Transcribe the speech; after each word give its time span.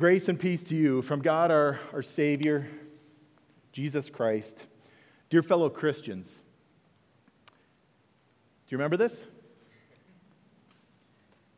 Grace 0.00 0.30
and 0.30 0.40
peace 0.40 0.62
to 0.62 0.74
you 0.74 1.02
from 1.02 1.20
God 1.20 1.50
our, 1.50 1.78
our 1.92 2.00
Savior, 2.00 2.66
Jesus 3.70 4.08
Christ. 4.08 4.64
Dear 5.28 5.42
fellow 5.42 5.68
Christians, 5.68 6.40
do 7.46 7.52
you 8.68 8.78
remember 8.78 8.96
this? 8.96 9.26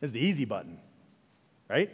This 0.01 0.09
is 0.09 0.11
the 0.11 0.19
easy 0.19 0.45
button, 0.45 0.81
right? 1.71 1.89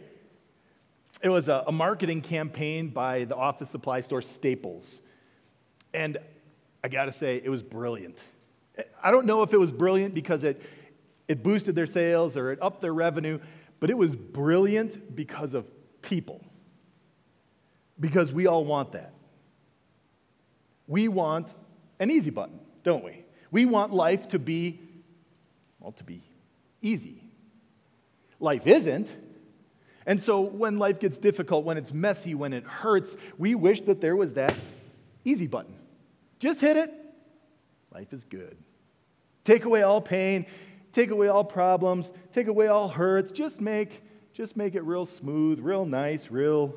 It 1.22 1.28
was 1.28 1.50
a, 1.50 1.64
a 1.66 1.70
marketing 1.70 2.22
campaign 2.22 2.88
by 2.88 3.24
the 3.24 3.36
office 3.36 3.68
supply 3.68 4.00
store 4.00 4.22
Staples. 4.22 5.00
And 5.92 6.16
I 6.82 6.88
gotta 6.88 7.12
say, 7.12 7.42
it 7.44 7.50
was 7.50 7.62
brilliant. 7.62 8.22
I 9.02 9.10
don't 9.10 9.26
know 9.26 9.42
if 9.42 9.52
it 9.52 9.60
was 9.60 9.70
brilliant 9.70 10.14
because 10.14 10.44
it, 10.44 10.62
it 11.28 11.42
boosted 11.42 11.74
their 11.74 11.84
sales 11.84 12.38
or 12.38 12.52
it 12.52 12.58
upped 12.62 12.80
their 12.80 12.94
revenue, 12.94 13.38
but 13.80 13.90
it 13.90 13.98
was 13.98 14.16
brilliant 14.16 15.14
because 15.14 15.52
of 15.52 15.70
people. 16.02 16.44
Because 18.00 18.32
we 18.32 18.46
all 18.46 18.64
want 18.64 18.92
that. 18.92 19.12
We 20.86 21.08
want 21.08 21.52
an 21.98 22.10
easy 22.10 22.30
button, 22.30 22.60
don't 22.84 23.04
we? 23.04 23.24
We 23.50 23.64
want 23.64 23.92
life 23.92 24.28
to 24.28 24.38
be, 24.38 24.80
well, 25.80 25.92
to 25.92 26.04
be 26.04 26.22
easy. 26.80 27.22
Life 28.40 28.66
isn't. 28.66 29.16
And 30.06 30.20
so 30.20 30.40
when 30.40 30.78
life 30.78 31.00
gets 31.00 31.18
difficult, 31.18 31.64
when 31.64 31.76
it's 31.76 31.92
messy, 31.92 32.34
when 32.34 32.52
it 32.52 32.64
hurts, 32.64 33.16
we 33.36 33.54
wish 33.54 33.82
that 33.82 34.00
there 34.00 34.16
was 34.16 34.34
that 34.34 34.54
easy 35.24 35.46
button. 35.46 35.74
Just 36.38 36.60
hit 36.60 36.76
it. 36.76 36.92
Life 37.92 38.12
is 38.12 38.24
good. 38.24 38.56
Take 39.44 39.64
away 39.64 39.82
all 39.82 40.00
pain, 40.00 40.46
take 40.92 41.10
away 41.10 41.28
all 41.28 41.44
problems, 41.44 42.12
take 42.32 42.46
away 42.46 42.68
all 42.68 42.88
hurts. 42.88 43.30
Just 43.30 43.60
make 43.60 44.02
just 44.38 44.56
make 44.56 44.76
it 44.76 44.84
real 44.84 45.04
smooth, 45.04 45.58
real 45.58 45.84
nice, 45.84 46.30
real 46.30 46.72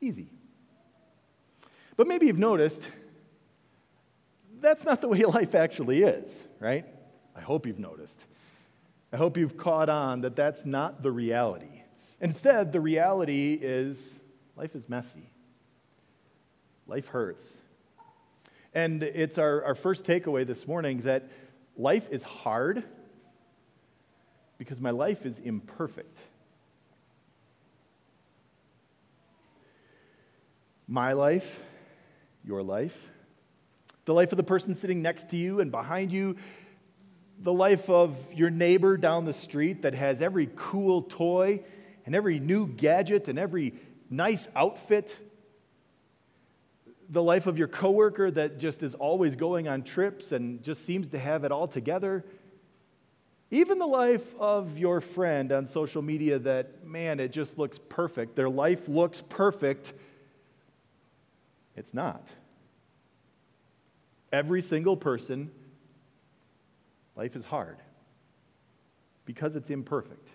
easy. 0.00 0.28
But 1.96 2.06
maybe 2.06 2.26
you've 2.28 2.38
noticed 2.38 2.88
that's 4.60 4.84
not 4.84 5.00
the 5.00 5.08
way 5.08 5.22
life 5.24 5.56
actually 5.56 6.04
is, 6.04 6.32
right? 6.60 6.86
I 7.34 7.40
hope 7.40 7.66
you've 7.66 7.80
noticed. 7.80 8.24
I 9.12 9.16
hope 9.16 9.36
you've 9.36 9.56
caught 9.56 9.88
on 9.88 10.20
that 10.20 10.36
that's 10.36 10.64
not 10.64 11.02
the 11.02 11.10
reality. 11.10 11.82
Instead, 12.20 12.70
the 12.70 12.80
reality 12.80 13.58
is 13.60 14.20
life 14.54 14.76
is 14.76 14.88
messy, 14.88 15.32
life 16.86 17.08
hurts. 17.08 17.56
And 18.72 19.02
it's 19.02 19.38
our, 19.38 19.64
our 19.64 19.74
first 19.74 20.04
takeaway 20.04 20.46
this 20.46 20.68
morning 20.68 21.00
that 21.00 21.28
life 21.76 22.08
is 22.12 22.22
hard 22.22 22.84
because 24.56 24.80
my 24.80 24.90
life 24.90 25.26
is 25.26 25.40
imperfect. 25.40 26.20
My 30.88 31.12
life, 31.12 31.60
your 32.44 32.62
life, 32.62 32.96
the 34.06 34.14
life 34.14 34.32
of 34.32 34.38
the 34.38 34.42
person 34.42 34.74
sitting 34.74 35.02
next 35.02 35.28
to 35.30 35.36
you 35.36 35.60
and 35.60 35.70
behind 35.70 36.12
you, 36.12 36.36
the 37.40 37.52
life 37.52 37.90
of 37.90 38.16
your 38.32 38.48
neighbor 38.48 38.96
down 38.96 39.26
the 39.26 39.34
street 39.34 39.82
that 39.82 39.94
has 39.94 40.22
every 40.22 40.48
cool 40.56 41.02
toy 41.02 41.60
and 42.06 42.14
every 42.14 42.40
new 42.40 42.66
gadget 42.66 43.28
and 43.28 43.38
every 43.38 43.74
nice 44.08 44.48
outfit, 44.56 45.14
the 47.10 47.22
life 47.22 47.46
of 47.46 47.58
your 47.58 47.68
coworker 47.68 48.30
that 48.30 48.58
just 48.58 48.82
is 48.82 48.94
always 48.94 49.36
going 49.36 49.68
on 49.68 49.82
trips 49.82 50.32
and 50.32 50.62
just 50.62 50.86
seems 50.86 51.08
to 51.08 51.18
have 51.18 51.44
it 51.44 51.52
all 51.52 51.68
together. 51.68 52.24
Even 53.50 53.78
the 53.78 53.86
life 53.86 54.34
of 54.38 54.78
your 54.78 55.02
friend 55.02 55.52
on 55.52 55.66
social 55.66 56.00
media 56.00 56.38
that, 56.38 56.86
man, 56.86 57.20
it 57.20 57.30
just 57.30 57.58
looks 57.58 57.78
perfect. 57.78 58.36
Their 58.36 58.48
life 58.48 58.88
looks 58.88 59.22
perfect. 59.28 59.92
It's 61.78 61.94
not. 61.94 62.28
Every 64.32 64.60
single 64.60 64.96
person, 64.96 65.50
life 67.16 67.36
is 67.36 67.44
hard 67.44 67.78
because 69.24 69.56
it's 69.56 69.70
imperfect. 69.70 70.28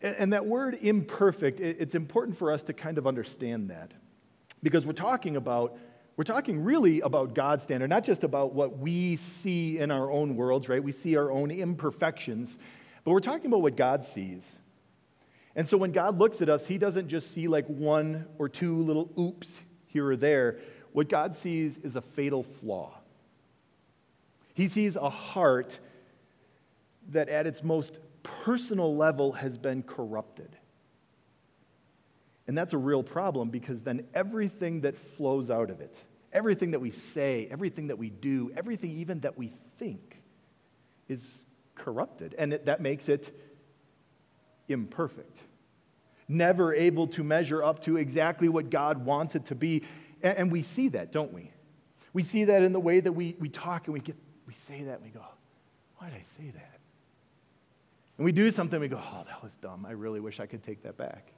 And 0.00 0.32
that 0.34 0.44
word 0.44 0.78
imperfect, 0.80 1.60
it's 1.60 1.94
important 1.94 2.36
for 2.36 2.52
us 2.52 2.62
to 2.64 2.74
kind 2.74 2.98
of 2.98 3.06
understand 3.06 3.70
that 3.70 3.92
because 4.62 4.86
we're 4.86 4.92
talking 4.92 5.36
about 5.36 5.78
we're 6.16 6.22
talking 6.22 6.62
really 6.62 7.00
about 7.00 7.34
God's 7.34 7.64
standard, 7.64 7.90
not 7.90 8.04
just 8.04 8.22
about 8.22 8.54
what 8.54 8.78
we 8.78 9.16
see 9.16 9.78
in 9.78 9.90
our 9.90 10.12
own 10.12 10.36
worlds, 10.36 10.68
right? 10.68 10.82
We 10.82 10.92
see 10.92 11.16
our 11.16 11.28
own 11.28 11.50
imperfections, 11.50 12.56
but 13.02 13.10
we're 13.10 13.18
talking 13.18 13.46
about 13.46 13.62
what 13.62 13.76
God 13.76 14.04
sees. 14.04 14.58
And 15.56 15.68
so 15.68 15.76
when 15.76 15.92
God 15.92 16.18
looks 16.18 16.40
at 16.40 16.48
us, 16.48 16.66
He 16.66 16.78
doesn't 16.78 17.08
just 17.08 17.30
see 17.30 17.48
like 17.48 17.66
one 17.66 18.26
or 18.38 18.48
two 18.48 18.82
little 18.82 19.10
oops 19.18 19.60
here 19.86 20.08
or 20.08 20.16
there. 20.16 20.58
What 20.92 21.08
God 21.08 21.34
sees 21.34 21.78
is 21.78 21.96
a 21.96 22.00
fatal 22.00 22.42
flaw. 22.42 22.98
He 24.54 24.68
sees 24.68 24.96
a 24.96 25.10
heart 25.10 25.78
that 27.10 27.28
at 27.28 27.46
its 27.46 27.62
most 27.62 27.98
personal 28.22 28.96
level 28.96 29.32
has 29.32 29.56
been 29.56 29.82
corrupted. 29.82 30.56
And 32.46 32.56
that's 32.56 32.72
a 32.72 32.78
real 32.78 33.02
problem 33.02 33.50
because 33.50 33.82
then 33.82 34.06
everything 34.14 34.82
that 34.82 34.96
flows 34.96 35.50
out 35.50 35.70
of 35.70 35.80
it, 35.80 35.96
everything 36.32 36.72
that 36.72 36.80
we 36.80 36.90
say, 36.90 37.48
everything 37.50 37.88
that 37.88 37.98
we 37.98 38.10
do, 38.10 38.52
everything 38.56 38.90
even 38.90 39.20
that 39.20 39.38
we 39.38 39.52
think 39.78 40.20
is 41.08 41.44
corrupted. 41.74 42.34
And 42.38 42.52
it, 42.52 42.66
that 42.66 42.80
makes 42.80 43.08
it 43.08 43.34
imperfect. 44.68 45.38
Never 46.28 46.74
able 46.74 47.06
to 47.08 47.22
measure 47.22 47.62
up 47.62 47.80
to 47.82 47.96
exactly 47.96 48.48
what 48.48 48.70
God 48.70 49.04
wants 49.04 49.34
it 49.34 49.46
to 49.46 49.54
be. 49.54 49.82
And, 50.22 50.50
we 50.50 50.62
see 50.62 50.88
that, 50.88 51.12
don't 51.12 51.32
we? 51.32 51.50
We 52.12 52.22
see 52.22 52.44
that 52.44 52.62
in 52.62 52.72
the 52.72 52.80
way 52.80 53.00
that 53.00 53.12
we, 53.12 53.36
we 53.38 53.48
talk 53.48 53.86
and 53.86 53.94
we, 53.94 54.00
get, 54.00 54.16
we 54.46 54.54
say 54.54 54.84
that 54.84 54.96
and 54.96 55.04
we 55.04 55.10
go, 55.10 55.24
why 55.98 56.08
did 56.08 56.16
I 56.16 56.22
say 56.22 56.50
that? 56.54 56.80
And 58.16 58.24
we 58.24 58.32
do 58.32 58.50
something, 58.50 58.80
we 58.80 58.88
go, 58.88 59.00
oh, 59.02 59.24
that 59.26 59.42
was 59.42 59.56
dumb. 59.56 59.84
I 59.86 59.92
really 59.92 60.20
wish 60.20 60.40
I 60.40 60.46
could 60.46 60.62
take 60.62 60.82
that 60.84 60.96
back. 60.96 61.32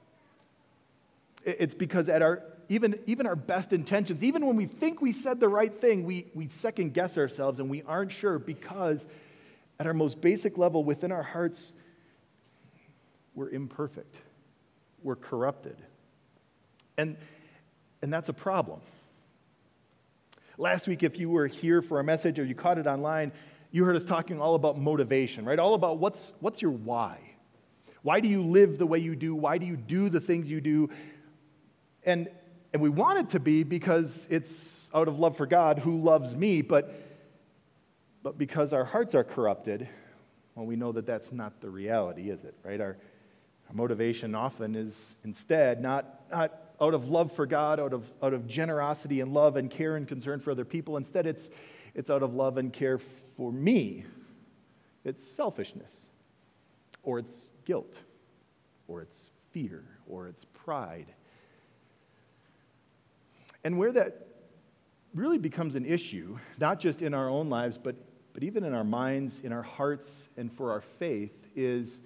It's 1.43 1.73
because 1.73 2.07
at 2.07 2.21
our 2.21 2.43
even, 2.69 2.99
even 3.05 3.25
our 3.25 3.35
best 3.35 3.71
intentions, 3.71 4.23
even 4.23 4.45
when 4.45 4.55
we 4.55 4.65
think 4.65 5.01
we 5.01 5.11
said 5.11 5.39
the 5.39 5.47
right 5.47 5.73
thing, 5.79 6.03
we, 6.03 6.27
we 6.33 6.47
second 6.47 6.93
guess 6.93 7.17
ourselves 7.17 7.59
and 7.59 7.69
we 7.69 7.81
aren't 7.83 8.11
sure 8.11 8.39
because 8.39 9.07
at 9.79 9.87
our 9.87 9.93
most 9.93 10.19
basic 10.19 10.57
level 10.57 10.83
within 10.83 11.11
our 11.11 11.23
hearts, 11.23 11.73
we're 13.37 13.49
imperfect. 13.49 14.17
We're 15.03 15.15
corrupted. 15.15 15.77
And, 16.97 17.15
and 18.01 18.11
that's 18.11 18.29
a 18.29 18.33
problem. 18.33 18.81
Last 20.57 20.87
week, 20.87 21.03
if 21.03 21.19
you 21.19 21.29
were 21.29 21.45
here 21.45 21.83
for 21.83 21.99
a 21.99 22.03
message 22.03 22.39
or 22.39 22.43
you 22.43 22.55
caught 22.55 22.79
it 22.79 22.87
online, 22.87 23.31
you 23.71 23.83
heard 23.85 23.95
us 23.95 24.05
talking 24.05 24.41
all 24.41 24.55
about 24.55 24.79
motivation, 24.79 25.45
right? 25.45 25.59
All 25.59 25.75
about 25.75 25.99
what's, 25.99 26.33
what's 26.39 26.63
your 26.63 26.71
why? 26.71 27.19
Why 28.01 28.21
do 28.21 28.27
you 28.27 28.41
live 28.41 28.79
the 28.79 28.87
way 28.87 28.97
you 28.97 29.15
do? 29.15 29.35
Why 29.35 29.59
do 29.59 29.67
you 29.67 29.77
do 29.77 30.09
the 30.09 30.19
things 30.19 30.49
you 30.49 30.59
do? 30.59 30.89
And, 32.03 32.29
and 32.73 32.81
we 32.81 32.89
want 32.89 33.19
it 33.19 33.29
to 33.29 33.39
be 33.39 33.61
because 33.61 34.25
it's 34.31 34.89
out 34.95 35.07
of 35.07 35.19
love 35.19 35.37
for 35.37 35.45
God 35.45 35.77
who 35.77 36.01
loves 36.01 36.35
me, 36.35 36.63
but, 36.63 36.91
but 38.23 38.35
because 38.39 38.73
our 38.73 38.85
hearts 38.85 39.13
are 39.13 39.23
corrupted, 39.23 39.87
well, 40.55 40.65
we 40.65 40.75
know 40.75 40.91
that 40.93 41.05
that's 41.05 41.31
not 41.31 41.61
the 41.61 41.69
reality, 41.69 42.31
is 42.31 42.43
it, 42.43 42.55
right? 42.63 42.81
Our, 42.81 42.97
our 43.69 43.75
motivation 43.75 44.35
often 44.35 44.75
is 44.75 45.15
instead 45.23 45.81
not, 45.81 46.05
not 46.31 46.53
out 46.79 46.93
of 46.93 47.09
love 47.09 47.31
for 47.31 47.45
God, 47.45 47.79
out 47.79 47.93
of, 47.93 48.11
out 48.21 48.33
of 48.33 48.47
generosity 48.47 49.21
and 49.21 49.33
love 49.33 49.55
and 49.55 49.69
care 49.69 49.95
and 49.95 50.07
concern 50.07 50.39
for 50.39 50.51
other 50.51 50.65
people. 50.65 50.97
Instead, 50.97 51.25
it's, 51.25 51.49
it's 51.95 52.09
out 52.09 52.23
of 52.23 52.33
love 52.33 52.57
and 52.57 52.71
care 52.71 52.99
for 53.35 53.51
me. 53.51 54.05
It's 55.03 55.25
selfishness, 55.25 56.07
or 57.03 57.19
it's 57.19 57.35
guilt, 57.65 57.99
or 58.87 59.01
it's 59.01 59.29
fear, 59.51 59.83
or 60.07 60.27
it's 60.27 60.45
pride. 60.45 61.07
And 63.63 63.77
where 63.77 63.91
that 63.93 64.27
really 65.13 65.37
becomes 65.37 65.75
an 65.75 65.85
issue, 65.85 66.37
not 66.59 66.79
just 66.79 67.01
in 67.01 67.13
our 67.13 67.29
own 67.29 67.49
lives, 67.49 67.77
but, 67.77 67.95
but 68.33 68.43
even 68.43 68.63
in 68.63 68.73
our 68.73 68.83
minds, 68.83 69.39
in 69.43 69.51
our 69.51 69.63
hearts, 69.63 70.29
and 70.37 70.51
for 70.51 70.71
our 70.71 70.81
faith, 70.81 71.33
is 71.55 71.99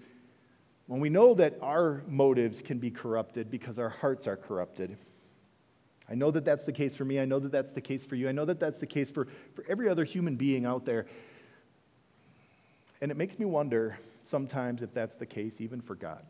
when 0.92 1.00
we 1.00 1.08
know 1.08 1.34
that 1.34 1.58
our 1.62 2.04
motives 2.06 2.62
can 2.62 2.78
be 2.78 2.92
corrupted 2.92 3.50
because 3.50 3.80
our 3.80 3.88
hearts 3.88 4.28
are 4.28 4.36
corrupted. 4.36 4.98
I 6.10 6.16
know 6.16 6.32
that 6.32 6.44
that's 6.44 6.66
the 6.66 6.74
case 6.74 6.98
for 6.98 7.06
me. 7.06 7.18
I 7.18 7.24
know 7.24 7.40
that 7.40 7.54
that's 7.54 7.72
the 7.72 7.80
case 7.80 8.04
for 8.04 8.18
you. 8.18 8.28
I 8.28 8.34
know 8.34 8.44
that 8.44 8.60
that's 8.60 8.80
the 8.80 8.86
case 8.86 9.10
for, 9.10 9.30
for 9.56 9.64
every 9.70 9.88
other 9.88 10.04
human 10.04 10.36
being 10.36 10.66
out 10.66 10.84
there. 10.84 11.06
And 13.00 13.10
it 13.10 13.16
makes 13.16 13.40
me 13.40 13.46
wonder 13.46 13.98
sometimes 14.26 14.82
if 14.82 14.94
that's 14.94 15.16
the 15.16 15.26
case 15.26 15.62
even 15.62 15.80
for 15.80 15.96
God. 15.96 16.26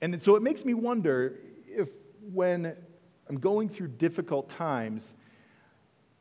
And 0.00 0.22
so 0.22 0.36
it 0.36 0.42
makes 0.42 0.64
me 0.64 0.74
wonder 0.74 1.40
if 1.66 1.88
when 2.32 2.76
I'm 3.28 3.40
going 3.40 3.68
through 3.68 3.88
difficult 3.88 4.48
times 4.48 5.12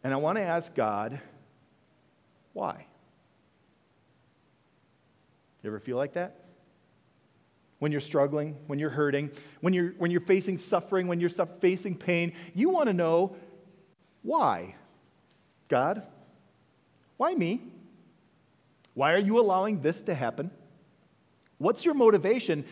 and 0.04 0.16
I 0.16 0.18
want 0.18 0.40
to 0.40 0.44
ask 0.44 0.74
God, 0.74 1.22
why? 2.54 2.87
You 5.68 5.72
ever 5.74 5.80
feel 5.82 5.98
like 5.98 6.14
that? 6.14 6.48
when 7.80 7.92
you're 7.92 8.02
struggling, 8.02 8.56
when 8.68 8.80
you're 8.80 8.90
hurting, 8.90 9.32
when 9.62 9.74
you're, 9.74 9.92
when 9.98 10.10
you're 10.10 10.22
facing 10.22 10.58
suffering, 10.58 11.08
when 11.08 11.20
you're 11.20 11.30
facing 11.30 11.96
pain. 11.96 12.34
You 12.54 12.70
want 12.70 12.88
to 12.88 12.94
know 12.94 13.36
why? 14.24 14.76
God, 15.68 16.02
why 17.18 17.34
me? 17.36 17.62
Why 18.94 19.14
are 19.14 19.20
you 19.20 19.40
allowing 19.40 19.82
this 19.82 20.02
to 20.04 20.16
happen? 20.16 20.50
What's 21.60 21.86
your 21.86 21.94
motivation? 21.94 22.66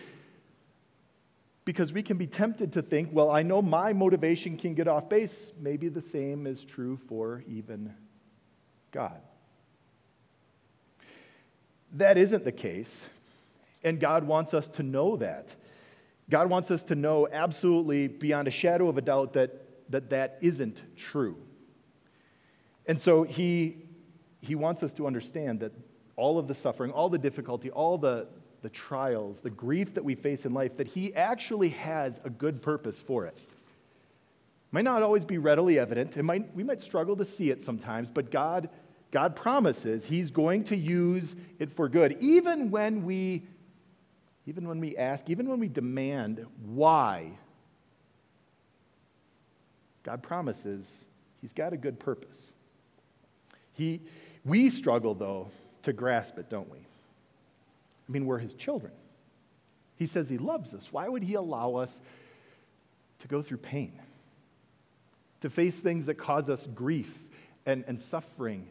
Because 1.65 1.93
we 1.93 2.01
can 2.01 2.17
be 2.17 2.27
tempted 2.27 2.73
to 2.73 2.81
think, 2.81 3.09
well, 3.11 3.29
I 3.29 3.43
know 3.43 3.61
my 3.61 3.93
motivation 3.93 4.57
can 4.57 4.73
get 4.73 4.87
off 4.87 5.07
base. 5.09 5.51
Maybe 5.59 5.87
the 5.87 6.01
same 6.01 6.47
is 6.47 6.65
true 6.65 6.97
for 7.07 7.43
even 7.47 7.93
God. 8.91 9.19
That 11.95 12.17
isn't 12.17 12.43
the 12.43 12.51
case, 12.51 13.07
and 13.83 13.99
God 13.99 14.23
wants 14.23 14.53
us 14.53 14.67
to 14.69 14.83
know 14.83 15.17
that. 15.17 15.53
God 16.29 16.49
wants 16.49 16.71
us 16.71 16.83
to 16.83 16.95
know 16.95 17.27
absolutely 17.31 18.07
beyond 18.07 18.47
a 18.47 18.51
shadow 18.51 18.87
of 18.87 18.97
a 18.97 19.01
doubt 19.01 19.33
that 19.33 19.65
that, 19.89 20.09
that 20.09 20.37
isn't 20.41 20.81
true. 20.95 21.37
And 22.85 22.99
so 22.99 23.23
he, 23.23 23.77
he 24.41 24.55
wants 24.55 24.83
us 24.83 24.93
to 24.93 25.07
understand 25.07 25.59
that 25.61 25.71
all 26.15 26.37
of 26.37 26.47
the 26.47 26.53
suffering, 26.53 26.91
all 26.91 27.09
the 27.09 27.17
difficulty, 27.17 27.71
all 27.71 27.97
the, 27.97 28.27
the 28.61 28.69
trials, 28.69 29.41
the 29.41 29.49
grief 29.49 29.93
that 29.95 30.03
we 30.03 30.15
face 30.15 30.45
in 30.45 30.53
life, 30.53 30.77
that 30.77 30.87
he 30.87 31.13
actually 31.15 31.69
has 31.69 32.19
a 32.23 32.29
good 32.29 32.61
purpose 32.61 32.99
for 32.99 33.25
it. 33.25 33.37
Might 34.71 34.83
not 34.83 35.03
always 35.03 35.25
be 35.25 35.37
readily 35.37 35.79
evident. 35.79 36.17
It 36.17 36.23
might, 36.23 36.53
we 36.55 36.63
might 36.63 36.81
struggle 36.81 37.15
to 37.17 37.25
see 37.25 37.49
it 37.49 37.63
sometimes, 37.63 38.09
but 38.09 38.31
God, 38.31 38.69
God 39.15 39.37
promises 39.37 40.03
he's 40.03 40.29
going 40.29 40.65
to 40.65 40.75
use 40.75 41.37
it 41.57 41.71
for 41.71 41.87
good, 41.87 42.17
even 42.19 42.69
when 42.69 43.05
we, 43.05 43.43
even 44.45 44.67
when 44.67 44.81
we 44.81 44.97
ask, 44.97 45.29
even 45.29 45.47
when 45.47 45.57
we 45.61 45.69
demand 45.69 46.45
why. 46.65 47.31
God 50.03 50.21
promises 50.21 51.05
he's 51.39 51.53
got 51.53 51.71
a 51.71 51.77
good 51.77 51.97
purpose. 51.97 52.41
He, 53.71 54.01
we 54.43 54.69
struggle, 54.69 55.13
though, 55.13 55.47
to 55.83 55.93
grasp 55.93 56.37
it, 56.37 56.49
don't 56.49 56.69
we? 56.69 56.79
I 56.79 58.11
mean, 58.11 58.25
we're 58.25 58.39
his 58.39 58.53
children. 58.53 58.91
He 59.95 60.07
says 60.07 60.27
he 60.27 60.37
loves 60.37 60.73
us. 60.73 60.91
Why 60.91 61.07
would 61.07 61.23
he 61.23 61.35
allow 61.35 61.75
us 61.75 62.01
to 63.19 63.29
go 63.29 63.41
through 63.41 63.59
pain? 63.59 63.93
To 65.39 65.49
face 65.49 65.77
things 65.77 66.07
that 66.07 66.15
cause 66.15 66.49
us 66.49 66.67
grief 66.67 67.17
and, 67.65 67.85
and 67.87 68.01
suffering? 68.01 68.67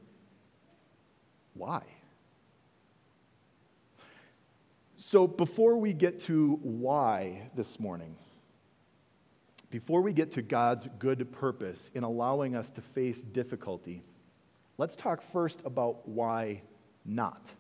Why? 1.55 1.83
So, 4.95 5.27
before 5.27 5.77
we 5.77 5.93
get 5.93 6.21
to 6.21 6.59
why 6.63 7.51
this 7.57 7.81
morning, 7.81 8.17
before 9.71 10.03
we 10.03 10.13
get 10.13 10.31
to 10.33 10.43
God's 10.43 10.89
good 10.99 11.33
purpose 11.33 11.91
in 11.95 12.05
allowing 12.05 12.55
us 12.55 12.71
to 12.73 12.81
face 12.81 13.21
difficulty, 13.21 14.03
let's 14.79 14.95
talk 14.95 15.21
first 15.33 15.61
about 15.65 16.09
why 16.09 16.63
not. 17.05 17.51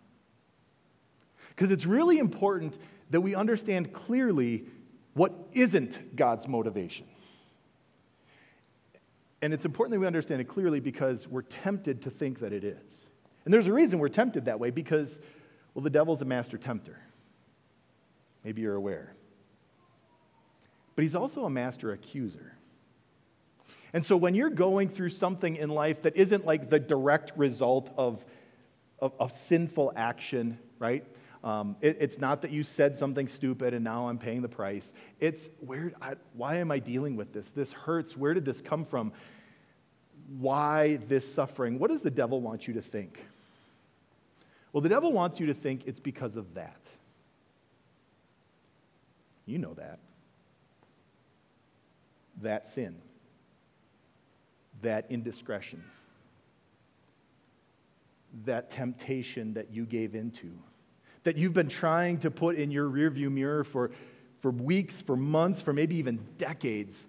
Because 1.49 1.71
it's 1.71 1.87
really 1.87 2.19
important 2.19 2.79
that 3.11 3.21
we 3.21 3.35
understand 3.35 3.93
clearly 3.93 4.65
what 5.15 5.33
isn't 5.53 6.17
God's 6.17 6.49
motivation. 6.49 7.07
And 9.43 9.53
it's 9.53 9.65
important 9.65 9.93
that 9.93 10.01
we 10.01 10.07
understand 10.07 10.41
it 10.41 10.49
clearly 10.49 10.81
because 10.81 11.29
we're 11.29 11.43
tempted 11.43 12.03
to 12.03 12.11
think 12.11 12.41
that 12.41 12.53
it 12.53 12.65
is. 12.65 13.04
And 13.45 13.53
there's 13.53 13.67
a 13.67 13.73
reason 13.73 13.99
we're 13.99 14.09
tempted 14.09 14.47
that 14.47 14.59
way 14.59 14.71
because, 14.71 15.21
well, 15.75 15.83
the 15.83 15.91
devil's 15.91 16.23
a 16.23 16.25
master 16.25 16.57
tempter. 16.57 16.99
Maybe 18.43 18.63
you're 18.63 18.77
aware. 18.77 19.15
But 20.97 21.03
he's 21.03 21.15
also 21.15 21.45
a 21.45 21.51
master 21.51 21.93
accuser. 21.93 22.55
And 23.93 24.05
so 24.05 24.17
when 24.17 24.35
you're 24.35 24.51
going 24.51 24.89
through 24.89 25.11
something 25.11 25.57
in 25.57 25.71
life 25.71 26.03
that 26.03 26.17
isn't 26.17 26.45
like 26.45 26.69
the 26.69 26.79
direct 26.79 27.33
result 27.37 27.93
of, 27.97 28.25
of, 28.99 29.13
of 29.21 29.33
sinful 29.33 29.93
action, 29.95 30.59
right? 30.79 31.05
Um, 31.45 31.77
it, 31.81 31.99
it's 32.01 32.19
not 32.19 32.43
that 32.43 32.51
you 32.51 32.63
said 32.63 32.97
something 32.97 33.29
stupid 33.29 33.75
and 33.75 33.85
now 33.85 34.09
I'm 34.09 34.19
paying 34.19 34.43
the 34.43 34.49
price. 34.49 34.93
It's 35.21 35.51
where, 35.61 35.93
I, 36.01 36.15
why 36.33 36.57
am 36.57 36.71
I 36.71 36.79
dealing 36.79 37.17
with 37.17 37.33
this? 37.33 37.51
This 37.51 37.73
hurts. 37.73 38.17
Where 38.17 38.35
did 38.35 38.45
this 38.45 38.61
come 38.61 38.85
from? 38.85 39.13
Why 40.39 40.97
this 41.09 41.33
suffering? 41.33 41.79
What 41.79 41.91
does 41.91 42.03
the 42.03 42.11
devil 42.11 42.41
want 42.41 42.67
you 42.67 42.75
to 42.75 42.83
think? 42.83 43.21
Well, 44.75 44.83
the 44.83 44.91
devil 44.91 45.13
wants 45.13 45.41
you 45.41 45.47
to 45.47 45.55
think 45.55 45.87
it's 45.87 46.01
because 46.01 46.37
of 46.37 46.55
that. 46.55 46.81
You 49.47 49.57
know 49.57 49.73
that. 49.75 50.01
That 52.43 52.67
sin, 52.67 52.97
that 54.83 55.07
indiscretion, 55.09 55.85
that 58.45 58.69
temptation 58.69 59.55
that 59.55 59.73
you 59.73 59.87
gave 59.87 60.17
into 60.17 60.51
that 61.25 61.39
you've 61.39 61.55
been 61.55 61.69
trying 61.69 62.19
to 62.19 62.31
put 62.31 62.57
in 62.57 62.71
your 62.71 62.89
rearview 62.89 63.31
mirror 63.31 63.65
for, 63.65 63.91
for 64.41 64.51
weeks, 64.51 65.01
for 65.01 65.17
months, 65.17 65.61
for 65.61 65.73
maybe 65.73 65.97
even 65.97 66.21
decades. 66.39 67.07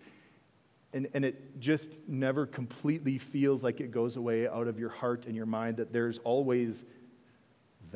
And, 0.94 1.08
and 1.14 1.26
it 1.26 1.60
just 1.60 2.00
never 2.08 2.46
completely 2.46 3.18
feels 3.18 3.62
like 3.62 3.82
it 3.82 3.92
goes 3.92 4.16
away 4.16 4.48
out 4.48 4.68
of 4.68 4.80
your 4.80 4.90
heart 4.90 5.26
and 5.26 5.36
your 5.36 5.46
mind, 5.46 5.78
that 5.78 5.92
there's 5.92 6.20
always 6.20 6.86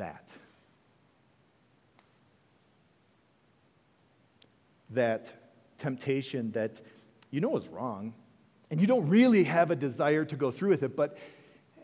that. 0.00 0.28
That 4.90 5.32
temptation 5.78 6.50
that 6.52 6.80
you 7.30 7.40
know 7.40 7.56
is 7.56 7.68
wrong, 7.68 8.14
and 8.70 8.80
you 8.80 8.86
don't 8.86 9.08
really 9.08 9.44
have 9.44 9.70
a 9.70 9.76
desire 9.76 10.24
to 10.24 10.36
go 10.36 10.50
through 10.50 10.70
with 10.70 10.82
it, 10.82 10.96
but 10.96 11.16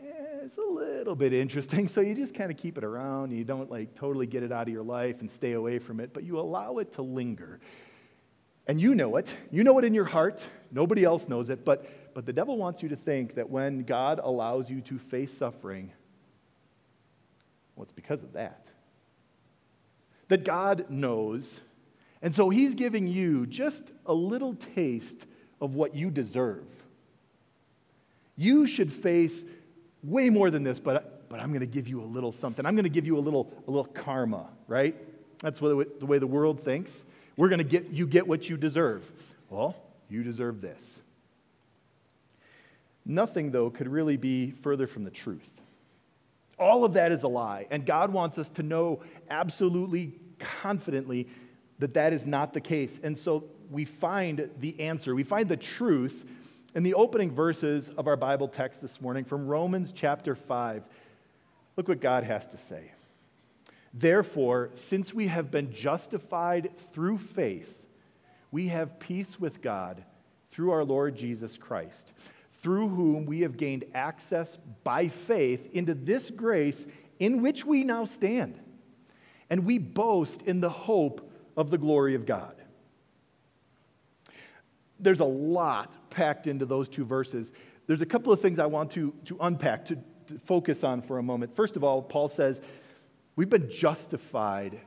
eh, 0.03 0.09
it's 0.43 0.57
a 0.57 0.61
little 0.61 1.15
bit 1.15 1.31
interesting, 1.31 1.87
so 1.93 2.01
you 2.01 2.13
just 2.13 2.33
kind 2.33 2.51
of 2.51 2.57
keep 2.57 2.77
it 2.77 2.83
around. 2.83 3.31
You 3.31 3.43
don't 3.43 3.71
like 3.71 3.95
totally 3.95 4.27
get 4.27 4.43
it 4.43 4.51
out 4.51 4.67
of 4.67 4.73
your 4.73 4.83
life 4.83 5.21
and 5.21 5.31
stay 5.31 5.53
away 5.53 5.79
from 5.79 5.99
it, 5.99 6.11
but 6.13 6.23
you 6.23 6.39
allow 6.39 6.79
it 6.79 6.93
to 6.93 7.01
linger. 7.01 7.59
And 8.69 8.81
you 8.81 8.95
know 8.95 9.15
it. 9.15 9.33
You 9.49 9.63
know 9.63 9.79
it 9.79 9.85
in 9.85 9.93
your 9.93 10.05
heart. 10.05 10.45
Nobody 10.71 11.05
else 11.05 11.29
knows 11.29 11.49
it, 11.49 11.63
but, 11.63 12.13
but 12.13 12.25
the 12.25 12.33
devil 12.33 12.57
wants 12.57 12.83
you 12.83 12.89
to 12.89 12.97
think 12.97 13.35
that 13.35 13.49
when 13.49 13.83
God 13.83 14.19
allows 14.21 14.69
you 14.69 14.81
to 14.81 14.99
face 14.99 15.31
suffering, 15.31 15.93
well, 17.77 17.83
it's 17.83 17.93
because 17.93 18.23
of 18.23 18.33
that. 18.33 18.65
That 20.29 20.43
God 20.43 20.89
knows, 20.89 21.59
and 22.21 22.33
so 22.33 22.49
he's 22.49 22.75
giving 22.75 23.07
you 23.07 23.45
just 23.45 23.93
a 24.05 24.13
little 24.13 24.55
taste 24.55 25.25
of 25.61 25.75
what 25.75 25.95
you 25.95 26.09
deserve. 26.09 26.65
You 28.35 28.65
should 28.65 28.91
face 28.91 29.45
way 30.03 30.29
more 30.29 30.49
than 30.51 30.63
this, 30.63 30.79
but, 30.79 31.29
but 31.29 31.39
I'm 31.39 31.49
going 31.49 31.61
to 31.61 31.65
give 31.65 31.87
you 31.87 32.01
a 32.01 32.03
little 32.03 32.31
something. 32.31 32.65
I'm 32.65 32.75
going 32.75 32.83
to 32.83 32.89
give 32.89 33.05
you 33.05 33.17
a 33.17 33.21
little, 33.21 33.53
a 33.67 33.71
little 33.71 33.85
karma, 33.85 34.47
right? 34.67 34.95
That's 35.39 35.61
what, 35.61 35.99
the 35.99 36.05
way 36.05 36.17
the 36.17 36.27
world 36.27 36.63
thinks. 36.63 37.05
We're 37.37 37.49
going 37.49 37.59
to 37.59 37.63
get 37.63 37.89
you 37.89 38.07
get 38.07 38.27
what 38.27 38.49
you 38.49 38.57
deserve. 38.57 39.09
Well, 39.49 39.75
you 40.09 40.23
deserve 40.23 40.61
this. 40.61 40.99
Nothing, 43.05 43.51
though, 43.51 43.69
could 43.69 43.87
really 43.87 44.17
be 44.17 44.51
further 44.51 44.87
from 44.87 45.03
the 45.03 45.11
truth. 45.11 45.49
All 46.59 46.83
of 46.83 46.93
that 46.93 47.11
is 47.11 47.23
a 47.23 47.27
lie, 47.27 47.67
and 47.69 47.85
God 47.85 48.11
wants 48.11 48.37
us 48.37 48.49
to 48.51 48.63
know 48.63 49.01
absolutely 49.29 50.13
confidently 50.39 51.27
that 51.79 51.93
that 51.93 52.13
is 52.13 52.25
not 52.25 52.53
the 52.53 52.61
case. 52.61 52.99
And 53.03 53.17
so 53.17 53.45
we 53.69 53.85
find 53.85 54.49
the 54.59 54.79
answer, 54.79 55.13
we 55.13 55.23
find 55.23 55.47
the 55.47 55.57
truth 55.57 56.25
in 56.73 56.83
the 56.83 56.95
opening 56.95 57.31
verses 57.31 57.89
of 57.89 58.07
our 58.07 58.15
Bible 58.15 58.47
text 58.47 58.81
this 58.81 59.01
morning 59.01 59.23
from 59.23 59.47
Romans 59.47 59.91
chapter 59.91 60.35
5, 60.35 60.87
look 61.75 61.87
what 61.87 62.01
God 62.01 62.23
has 62.23 62.47
to 62.47 62.57
say. 62.57 62.91
Therefore, 63.93 64.69
since 64.75 65.13
we 65.13 65.27
have 65.27 65.49
been 65.49 65.71
justified 65.71 66.71
through 66.91 67.17
faith, 67.19 67.85
we 68.51 68.67
have 68.67 68.99
peace 68.99 69.39
with 69.39 69.61
God 69.61 70.03
through 70.51 70.71
our 70.71 70.83
Lord 70.83 71.15
Jesus 71.15 71.57
Christ, 71.57 72.13
through 72.59 72.89
whom 72.89 73.25
we 73.25 73.41
have 73.41 73.57
gained 73.57 73.85
access 73.93 74.57
by 74.83 75.07
faith 75.07 75.69
into 75.73 75.93
this 75.93 76.29
grace 76.29 76.87
in 77.19 77.41
which 77.41 77.65
we 77.65 77.83
now 77.83 78.05
stand. 78.05 78.59
And 79.49 79.65
we 79.65 79.77
boast 79.77 80.41
in 80.43 80.59
the 80.59 80.69
hope 80.69 81.31
of 81.55 81.71
the 81.71 81.77
glory 81.77 82.15
of 82.15 82.25
God 82.25 82.55
there's 84.99 85.19
a 85.19 85.25
lot 85.25 85.95
packed 86.09 86.47
into 86.47 86.65
those 86.65 86.89
two 86.89 87.05
verses. 87.05 87.51
There's 87.85 88.01
a 88.01 88.05
couple 88.05 88.33
of 88.33 88.41
things 88.41 88.59
I 88.59 88.65
want 88.65 88.91
to, 88.91 89.13
to 89.25 89.37
unpack, 89.39 89.85
to, 89.85 89.97
to 90.27 90.39
focus 90.45 90.83
on 90.83 91.01
for 91.01 91.17
a 91.17 91.23
moment. 91.23 91.55
First 91.55 91.75
of 91.75 91.83
all, 91.83 92.01
Paul 92.01 92.27
says, 92.27 92.61
We've 93.35 93.49
been 93.49 93.69
justified 93.69 94.79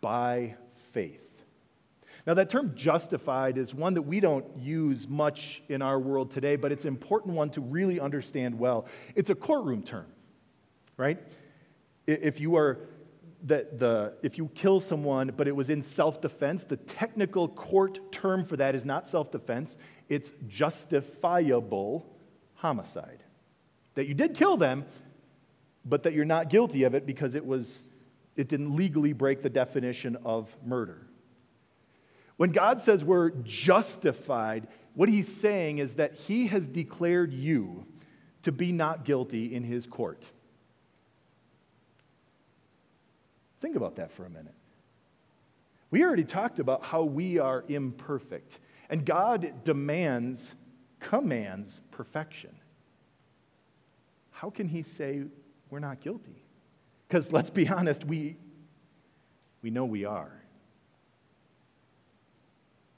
by 0.00 0.56
faith. 0.92 1.27
Now, 2.28 2.34
that 2.34 2.50
term 2.50 2.74
justified 2.74 3.56
is 3.56 3.74
one 3.74 3.94
that 3.94 4.02
we 4.02 4.20
don't 4.20 4.44
use 4.58 5.08
much 5.08 5.62
in 5.70 5.80
our 5.80 5.98
world 5.98 6.30
today, 6.30 6.56
but 6.56 6.70
it's 6.70 6.84
an 6.84 6.88
important 6.88 7.34
one 7.34 7.48
to 7.52 7.62
really 7.62 7.98
understand 7.98 8.58
well. 8.58 8.84
It's 9.14 9.30
a 9.30 9.34
courtroom 9.34 9.82
term, 9.82 10.04
right? 10.98 11.18
If 12.06 12.38
you 12.38 12.56
are 12.56 12.80
that 13.44 13.78
the, 13.78 14.12
if 14.22 14.36
you 14.36 14.50
kill 14.54 14.78
someone, 14.78 15.32
but 15.34 15.48
it 15.48 15.56
was 15.56 15.70
in 15.70 15.80
self 15.80 16.20
defense, 16.20 16.64
the 16.64 16.76
technical 16.76 17.48
court 17.48 18.12
term 18.12 18.44
for 18.44 18.58
that 18.58 18.74
is 18.74 18.84
not 18.84 19.08
self 19.08 19.30
defense, 19.30 19.78
it's 20.10 20.34
justifiable 20.48 22.14
homicide. 22.56 23.24
That 23.94 24.06
you 24.06 24.12
did 24.12 24.34
kill 24.34 24.58
them, 24.58 24.84
but 25.82 26.02
that 26.02 26.12
you're 26.12 26.26
not 26.26 26.50
guilty 26.50 26.84
of 26.84 26.94
it 26.94 27.06
because 27.06 27.34
it, 27.34 27.46
was, 27.46 27.84
it 28.36 28.48
didn't 28.48 28.76
legally 28.76 29.14
break 29.14 29.40
the 29.40 29.48
definition 29.48 30.18
of 30.26 30.54
murder. 30.62 31.07
When 32.38 32.50
God 32.50 32.80
says 32.80 33.04
we're 33.04 33.30
justified, 33.30 34.68
what 34.94 35.10
he's 35.10 35.28
saying 35.28 35.78
is 35.78 35.94
that 35.96 36.14
he 36.14 36.46
has 36.46 36.66
declared 36.66 37.34
you 37.34 37.84
to 38.44 38.52
be 38.52 38.72
not 38.72 39.04
guilty 39.04 39.54
in 39.54 39.64
his 39.64 39.86
court. 39.86 40.24
Think 43.60 43.76
about 43.76 43.96
that 43.96 44.12
for 44.12 44.24
a 44.24 44.30
minute. 44.30 44.54
We 45.90 46.04
already 46.04 46.24
talked 46.24 46.60
about 46.60 46.84
how 46.84 47.02
we 47.02 47.38
are 47.38 47.64
imperfect, 47.68 48.60
and 48.88 49.04
God 49.04 49.64
demands, 49.64 50.54
commands 51.00 51.80
perfection. 51.90 52.54
How 54.30 54.50
can 54.50 54.68
He 54.68 54.82
say 54.82 55.24
we're 55.70 55.80
not 55.80 56.00
guilty? 56.00 56.44
Because 57.08 57.32
let's 57.32 57.50
be 57.50 57.68
honest, 57.68 58.04
we, 58.04 58.36
we 59.62 59.70
know 59.70 59.86
we 59.86 60.04
are. 60.04 60.37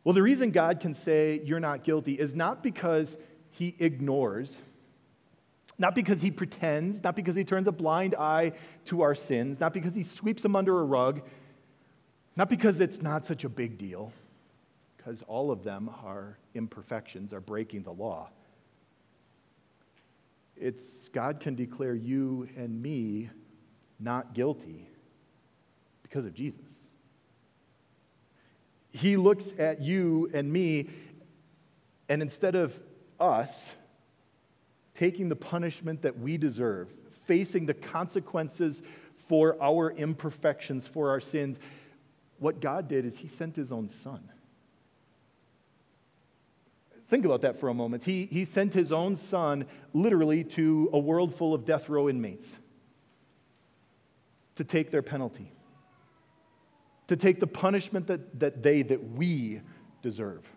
Well, 0.05 0.15
the 0.15 0.23
reason 0.23 0.51
God 0.51 0.81
can 0.81 0.95
say 0.95 1.41
you're 1.45 1.61
not 1.61 1.85
guilty 1.85 2.15
is 2.15 2.35
not 2.35 2.63
because 2.63 3.17
He 3.51 3.75
ignores 3.79 4.61
not 5.81 5.95
because 5.95 6.21
he 6.21 6.31
pretends, 6.31 7.03
not 7.03 7.17
because 7.17 7.35
he 7.35 7.43
turns 7.43 7.67
a 7.67 7.73
blind 7.73 8.15
eye 8.15 8.53
to 8.85 9.01
our 9.01 9.15
sins, 9.15 9.59
not 9.59 9.73
because 9.73 9.95
he 9.95 10.03
sweeps 10.03 10.43
them 10.43 10.55
under 10.55 10.79
a 10.79 10.85
rug, 10.85 11.23
not 12.37 12.51
because 12.51 12.81
it's 12.81 13.01
not 13.01 13.25
such 13.25 13.45
a 13.45 13.49
big 13.49 13.79
deal, 13.79 14.13
because 14.97 15.23
all 15.23 15.51
of 15.51 15.65
them 15.65 15.91
are 16.05 16.37
imperfections, 16.55 17.33
are 17.33 17.41
breaking 17.41 17.83
the 17.83 17.93
law. 17.93 18.29
It's 20.55 21.09
God 21.09 21.41
can 21.41 21.55
declare 21.55 21.95
you 21.95 22.47
and 22.59 22.83
me 22.83 23.31
not 23.99 24.35
guilty 24.35 24.87
because 26.03 26.27
of 26.27 26.35
Jesus. 26.35 26.90
He 28.93 29.17
looks 29.17 29.55
at 29.59 29.81
you 29.81 30.31
and 30.35 30.53
me, 30.53 30.91
and 32.09 32.23
instead 32.23 32.55
of 32.55 32.79
us, 33.19 33.73
taking 34.95 35.29
the 35.29 35.37
punishment 35.37 36.03
that 36.03 36.19
we 36.19 36.37
deserve, 36.37 36.89
facing 37.27 37.67
the 37.67 37.75
consequences 37.75 38.83
for 39.29 39.57
our 39.63 39.93
imperfections, 39.93 40.87
for 40.87 41.11
our 41.11 41.21
sins, 41.21 41.59
what 42.39 42.61
God 42.61 42.89
did 42.89 43.05
is 43.05 43.19
He 43.19 43.29
sent 43.29 43.55
His 43.55 43.71
own 43.71 43.89
Son. 43.89 44.29
Think 47.09 47.25
about 47.25 47.43
that 47.43 47.59
for 47.59 47.69
a 47.69 47.75
moment. 47.75 48.05
He, 48.05 48.27
he 48.27 48.45
sent 48.45 48.73
His 48.73 48.93
own 48.93 49.17
Son 49.17 49.67
literally 49.93 50.45
to 50.45 50.91
a 50.93 50.99
world 50.99 51.35
full 51.35 51.55
of 51.55 51.65
death 51.65 51.89
row 51.89 52.09
inmates 52.09 52.49
to 54.57 54.65
take 54.65 54.91
their 54.91 55.03
penalty, 55.03 55.53
to 57.11 57.17
take 57.17 57.41
the 57.41 57.47
punishment 57.47 58.07
that, 58.07 58.39
that 58.39 58.63
they, 58.63 58.83
that 58.83 59.03
we 59.03 59.61
deserve. 60.01 60.49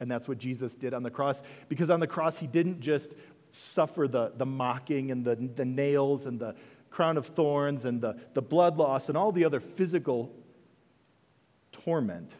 And 0.00 0.10
that's 0.10 0.28
what 0.28 0.36
Jesus 0.36 0.74
did 0.74 0.92
on 0.92 1.02
the 1.02 1.10
cross. 1.10 1.42
Because 1.70 1.88
on 1.88 1.98
the 1.98 2.06
cross, 2.06 2.36
he 2.36 2.46
didn't 2.46 2.80
just 2.80 3.14
suffer 3.52 4.06
the, 4.06 4.32
the 4.36 4.44
mocking 4.44 5.10
and 5.10 5.24
the, 5.24 5.34
the 5.34 5.64
nails 5.64 6.26
and 6.26 6.38
the 6.38 6.56
crown 6.90 7.16
of 7.16 7.28
thorns 7.28 7.86
and 7.86 8.02
the, 8.02 8.20
the 8.34 8.42
blood 8.42 8.76
loss 8.76 9.08
and 9.08 9.16
all 9.16 9.32
the 9.32 9.46
other 9.46 9.60
physical 9.60 10.30
torment. 11.72 12.34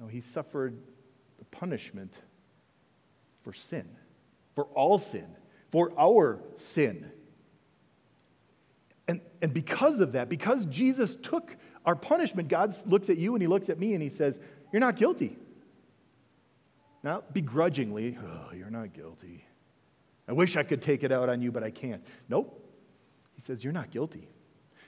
No, 0.00 0.06
he 0.06 0.22
suffered 0.22 0.78
the 1.38 1.44
punishment 1.44 2.18
for 3.42 3.52
sin, 3.52 3.86
for 4.54 4.64
all 4.64 4.98
sin, 4.98 5.26
for 5.70 5.92
our 5.98 6.40
sin. 6.56 7.10
And, 9.08 9.22
and 9.40 9.52
because 9.54 10.00
of 10.00 10.12
that, 10.12 10.28
because 10.28 10.66
Jesus 10.66 11.16
took 11.16 11.56
our 11.86 11.96
punishment, 11.96 12.48
God 12.48 12.74
looks 12.86 13.08
at 13.08 13.16
you 13.16 13.34
and 13.34 13.42
he 13.42 13.48
looks 13.48 13.70
at 13.70 13.78
me 13.78 13.94
and 13.94 14.02
he 14.02 14.10
says, 14.10 14.38
You're 14.72 14.80
not 14.80 14.96
guilty. 14.96 15.36
Not 17.02 17.32
begrudgingly, 17.32 18.18
oh, 18.22 18.52
you're 18.54 18.70
not 18.70 18.92
guilty. 18.92 19.44
I 20.28 20.32
wish 20.32 20.56
I 20.56 20.62
could 20.62 20.82
take 20.82 21.02
it 21.02 21.10
out 21.10 21.30
on 21.30 21.40
you, 21.40 21.50
but 21.50 21.64
I 21.64 21.70
can't. 21.70 22.04
Nope. 22.28 22.62
He 23.34 23.40
says, 23.40 23.64
You're 23.64 23.72
not 23.72 23.90
guilty. 23.90 24.28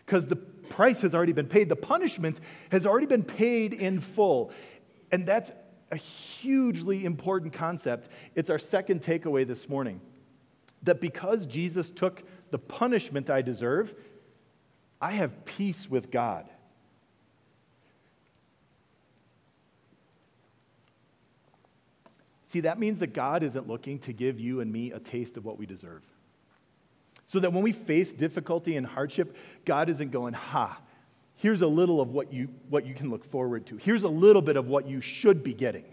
Because 0.04 0.26
the 0.26 0.36
price 0.36 1.00
has 1.00 1.14
already 1.14 1.32
been 1.32 1.46
paid, 1.46 1.68
the 1.68 1.76
punishment 1.76 2.40
has 2.70 2.84
already 2.84 3.06
been 3.06 3.22
paid 3.22 3.72
in 3.72 4.00
full. 4.00 4.52
And 5.10 5.26
that's 5.26 5.50
a 5.90 5.96
hugely 5.96 7.04
important 7.04 7.52
concept. 7.52 8.08
It's 8.34 8.50
our 8.50 8.58
second 8.58 9.02
takeaway 9.02 9.46
this 9.46 9.68
morning 9.68 10.00
that 10.82 11.00
because 11.00 11.46
Jesus 11.46 11.90
took 11.90 12.22
the 12.50 12.58
punishment 12.58 13.30
I 13.30 13.42
deserve, 13.42 13.94
I 15.00 15.12
have 15.12 15.44
peace 15.44 15.88
with 15.88 16.10
God. 16.10 16.46
See, 22.50 22.60
that 22.60 22.80
means 22.80 22.98
that 22.98 23.12
God 23.12 23.44
isn't 23.44 23.68
looking 23.68 24.00
to 24.00 24.12
give 24.12 24.40
you 24.40 24.60
and 24.60 24.72
me 24.72 24.90
a 24.90 24.98
taste 24.98 25.36
of 25.36 25.44
what 25.44 25.56
we 25.56 25.66
deserve. 25.66 26.02
So 27.24 27.38
that 27.38 27.52
when 27.52 27.62
we 27.62 27.70
face 27.70 28.12
difficulty 28.12 28.76
and 28.76 28.84
hardship, 28.84 29.36
God 29.64 29.88
isn't 29.88 30.10
going, 30.10 30.34
ha, 30.34 30.80
here's 31.36 31.62
a 31.62 31.66
little 31.68 32.00
of 32.00 32.10
what 32.10 32.32
you, 32.32 32.48
what 32.68 32.84
you 32.84 32.92
can 32.92 33.08
look 33.08 33.24
forward 33.24 33.66
to. 33.66 33.76
Here's 33.76 34.02
a 34.02 34.08
little 34.08 34.42
bit 34.42 34.56
of 34.56 34.66
what 34.66 34.88
you 34.88 35.00
should 35.00 35.44
be 35.44 35.54
getting. 35.54 35.84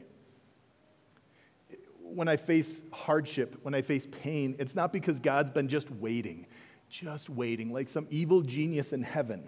When 2.01 2.27
I 2.27 2.37
face 2.37 2.71
hardship, 2.91 3.57
when 3.61 3.75
I 3.75 3.83
face 3.83 4.07
pain, 4.09 4.55
it's 4.57 4.73
not 4.73 4.91
because 4.91 5.19
God's 5.19 5.51
been 5.51 5.67
just 5.67 5.91
waiting, 5.91 6.47
just 6.89 7.29
waiting, 7.29 7.71
like 7.71 7.89
some 7.89 8.07
evil 8.09 8.41
genius 8.41 8.93
in 8.93 9.03
heaven, 9.03 9.43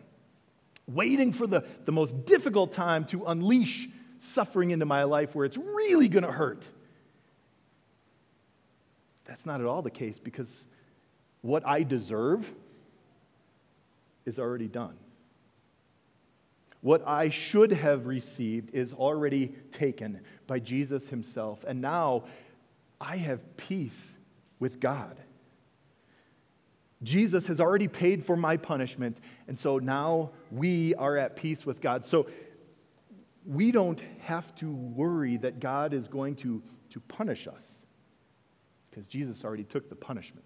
waiting 0.88 1.32
for 1.34 1.48
the, 1.48 1.64
the 1.86 1.92
most 1.92 2.26
difficult 2.26 2.72
time 2.72 3.06
to 3.06 3.26
unleash 3.26 3.88
suffering 4.20 4.72
into 4.72 4.86
my 4.86 5.04
life 5.04 5.36
where 5.36 5.46
it's 5.46 5.58
really 5.58 6.08
going 6.08 6.26
to 6.26 6.32
hurt. 6.32 6.68
That's 9.26 9.46
not 9.46 9.62
at 9.62 9.68
all 9.68 9.82
the 9.82 9.92
case 9.92 10.20
because 10.20 10.52
what 11.42 11.66
I 11.66 11.84
deserve 11.84 12.52
is 14.26 14.40
already 14.40 14.68
done. 14.68 14.98
What 16.82 17.06
I 17.08 17.30
should 17.30 17.72
have 17.74 18.08
received 18.08 18.74
is 18.74 18.94
already 18.94 19.54
taken 19.72 20.22
by 20.48 20.60
Jesus 20.60 21.10
himself. 21.10 21.64
And 21.68 21.82
now 21.82 22.24
I 23.00 23.18
have 23.18 23.58
peace 23.58 24.14
with 24.60 24.80
God. 24.80 25.18
Jesus 27.02 27.48
has 27.48 27.62
already 27.62 27.88
paid 27.88 28.26
for 28.26 28.36
my 28.36 28.58
punishment, 28.58 29.18
and 29.48 29.58
so 29.58 29.80
now 29.80 30.32
we 30.52 30.96
are 30.96 31.18
at 31.18 31.36
peace 31.36 31.66
with 31.66 31.80
God. 31.80 32.04
So 32.04 32.28
we 33.46 33.72
don't 33.72 34.02
have 34.20 34.54
to 34.56 34.70
worry 34.70 35.38
that 35.38 35.60
God 35.60 35.94
is 35.94 36.08
going 36.08 36.36
to, 36.38 36.62
to 36.90 37.00
punish 37.02 37.48
us 37.48 37.80
because 38.90 39.08
Jesus 39.08 39.46
already 39.46 39.64
took 39.64 39.90
the 39.90 39.96
punishment. 39.96 40.46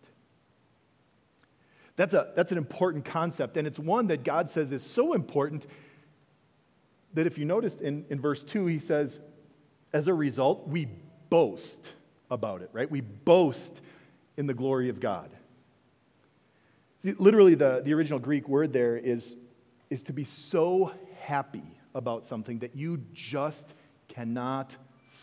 That's, 1.96 2.14
a, 2.14 2.32
that's 2.36 2.52
an 2.52 2.58
important 2.58 3.06
concept, 3.06 3.58
and 3.58 3.68
it's 3.68 3.80
one 3.80 4.08
that 4.08 4.24
God 4.24 4.50
says 4.50 4.72
is 4.72 4.84
so 4.84 5.14
important 5.14 5.68
that 7.14 7.28
if 7.28 7.38
you 7.38 7.46
noticed 7.46 7.82
in, 7.82 8.06
in 8.10 8.20
verse 8.20 8.44
2, 8.44 8.66
he 8.68 8.80
says, 8.80 9.20
as 9.92 10.08
a 10.08 10.14
result, 10.14 10.68
we 10.68 10.88
boast 11.30 11.94
about 12.32 12.62
it, 12.62 12.70
right? 12.74 12.90
We 12.90 13.02
boast 13.02 13.82
in 14.38 14.48
the 14.48 14.54
glory 14.54 14.90
of 14.90 15.00
God. 15.00 15.30
Literally, 17.04 17.56
the, 17.56 17.82
the 17.84 17.94
original 17.94 18.20
Greek 18.20 18.48
word 18.48 18.72
there 18.72 18.98
is, 18.98 19.36
is 19.90 20.04
to 20.04 20.14
be 20.14 20.24
so 20.24 20.94
happy 21.22 21.78
about 21.94 22.26
something 22.26 22.60
that 22.60 22.76
you 22.76 23.02
just 23.14 23.74
cannot 24.08 24.76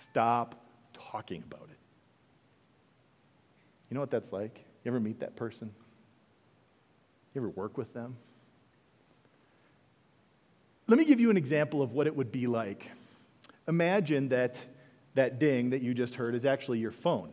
stop 0.02 0.62
talking 0.92 1.42
about 1.46 1.68
it. 1.70 1.78
You 3.88 3.94
know 3.94 4.00
what 4.00 4.10
that's 4.10 4.32
like? 4.32 4.64
You 4.84 4.90
ever 4.90 5.00
meet 5.00 5.20
that 5.20 5.36
person? 5.36 5.70
You 7.34 7.40
ever 7.40 7.48
work 7.50 7.78
with 7.78 7.92
them? 7.94 8.16
Let 10.86 10.98
me 10.98 11.04
give 11.04 11.20
you 11.20 11.30
an 11.30 11.36
example 11.36 11.82
of 11.82 11.92
what 11.92 12.06
it 12.06 12.14
would 12.14 12.32
be 12.32 12.46
like. 12.46 12.86
Imagine 13.68 14.28
that 14.30 14.60
that 15.14 15.38
ding 15.38 15.70
that 15.70 15.82
you 15.82 15.94
just 15.94 16.14
heard 16.14 16.34
is 16.34 16.44
actually 16.44 16.78
your 16.78 16.90
phone. 16.90 17.30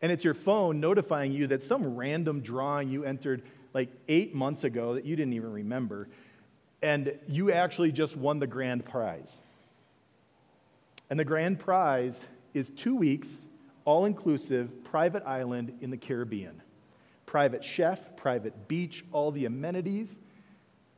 And 0.00 0.12
it's 0.12 0.24
your 0.24 0.34
phone 0.34 0.80
notifying 0.80 1.32
you 1.32 1.46
that 1.48 1.62
some 1.62 1.96
random 1.96 2.40
drawing 2.40 2.88
you 2.88 3.04
entered 3.04 3.42
like 3.74 3.90
eight 4.08 4.34
months 4.34 4.64
ago 4.64 4.94
that 4.94 5.04
you 5.04 5.16
didn't 5.16 5.34
even 5.34 5.52
remember, 5.52 6.08
and 6.82 7.18
you 7.26 7.52
actually 7.52 7.92
just 7.92 8.16
won 8.16 8.38
the 8.38 8.46
grand 8.46 8.84
prize. 8.84 9.36
And 11.10 11.18
the 11.18 11.24
grand 11.24 11.58
prize 11.58 12.18
is 12.54 12.70
two 12.70 12.94
weeks 12.94 13.36
all 13.84 14.04
inclusive 14.04 14.84
private 14.84 15.22
island 15.24 15.72
in 15.80 15.90
the 15.90 15.96
Caribbean 15.96 16.60
private 17.28 17.62
chef, 17.62 18.16
private 18.16 18.68
beach, 18.68 19.04
all 19.12 19.30
the 19.30 19.44
amenities. 19.44 20.16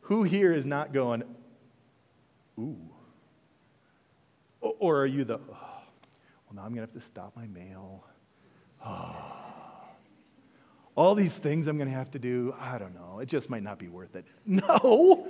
Who 0.03 0.23
here 0.23 0.53
is 0.53 0.65
not 0.65 0.93
going, 0.93 1.25
ooh? 2.59 2.79
Or 4.61 5.01
are 5.01 5.07
you 5.07 5.25
the, 5.25 5.35
oh, 5.35 5.41
well, 5.51 6.55
now 6.55 6.63
I'm 6.63 6.69
going 6.69 6.87
to 6.87 6.93
have 6.93 6.93
to 6.93 7.01
stop 7.01 7.35
my 7.35 7.49
mail. 7.49 8.05
Oh. 8.85 9.17
All 10.97 11.15
these 11.15 11.37
things 11.37 11.67
I'm 11.67 11.77
going 11.77 11.89
to 11.89 11.95
have 11.95 12.11
to 12.13 12.19
do, 12.19 12.55
I 12.61 12.79
don't 12.79 12.95
know. 12.95 13.21
It 13.21 13.27
just 13.27 13.49
might 13.49 13.63
not 13.63 13.79
be 13.79 13.89
worth 13.89 14.17
it. 14.17 14.25
No. 14.47 15.27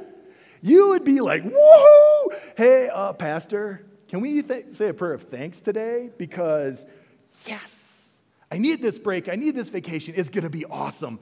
You 0.62 0.90
would 0.90 1.04
be 1.04 1.20
like, 1.20 1.42
woohoo! 1.42 2.38
Hey, 2.56 2.90
uh, 2.92 3.14
Pastor, 3.14 3.86
can 4.08 4.20
we 4.20 4.42
th- 4.42 4.66
say 4.72 4.88
a 4.88 4.94
prayer 4.94 5.14
of 5.14 5.22
thanks 5.22 5.60
today? 5.60 6.10
Because, 6.18 6.84
yes, 7.46 8.04
I 8.52 8.58
need 8.58 8.82
this 8.82 8.98
break. 8.98 9.28
I 9.30 9.36
need 9.36 9.54
this 9.54 9.70
vacation. 9.70 10.14
It's 10.18 10.28
going 10.28 10.44
to 10.44 10.50
be 10.50 10.66
awesome. 10.66 11.18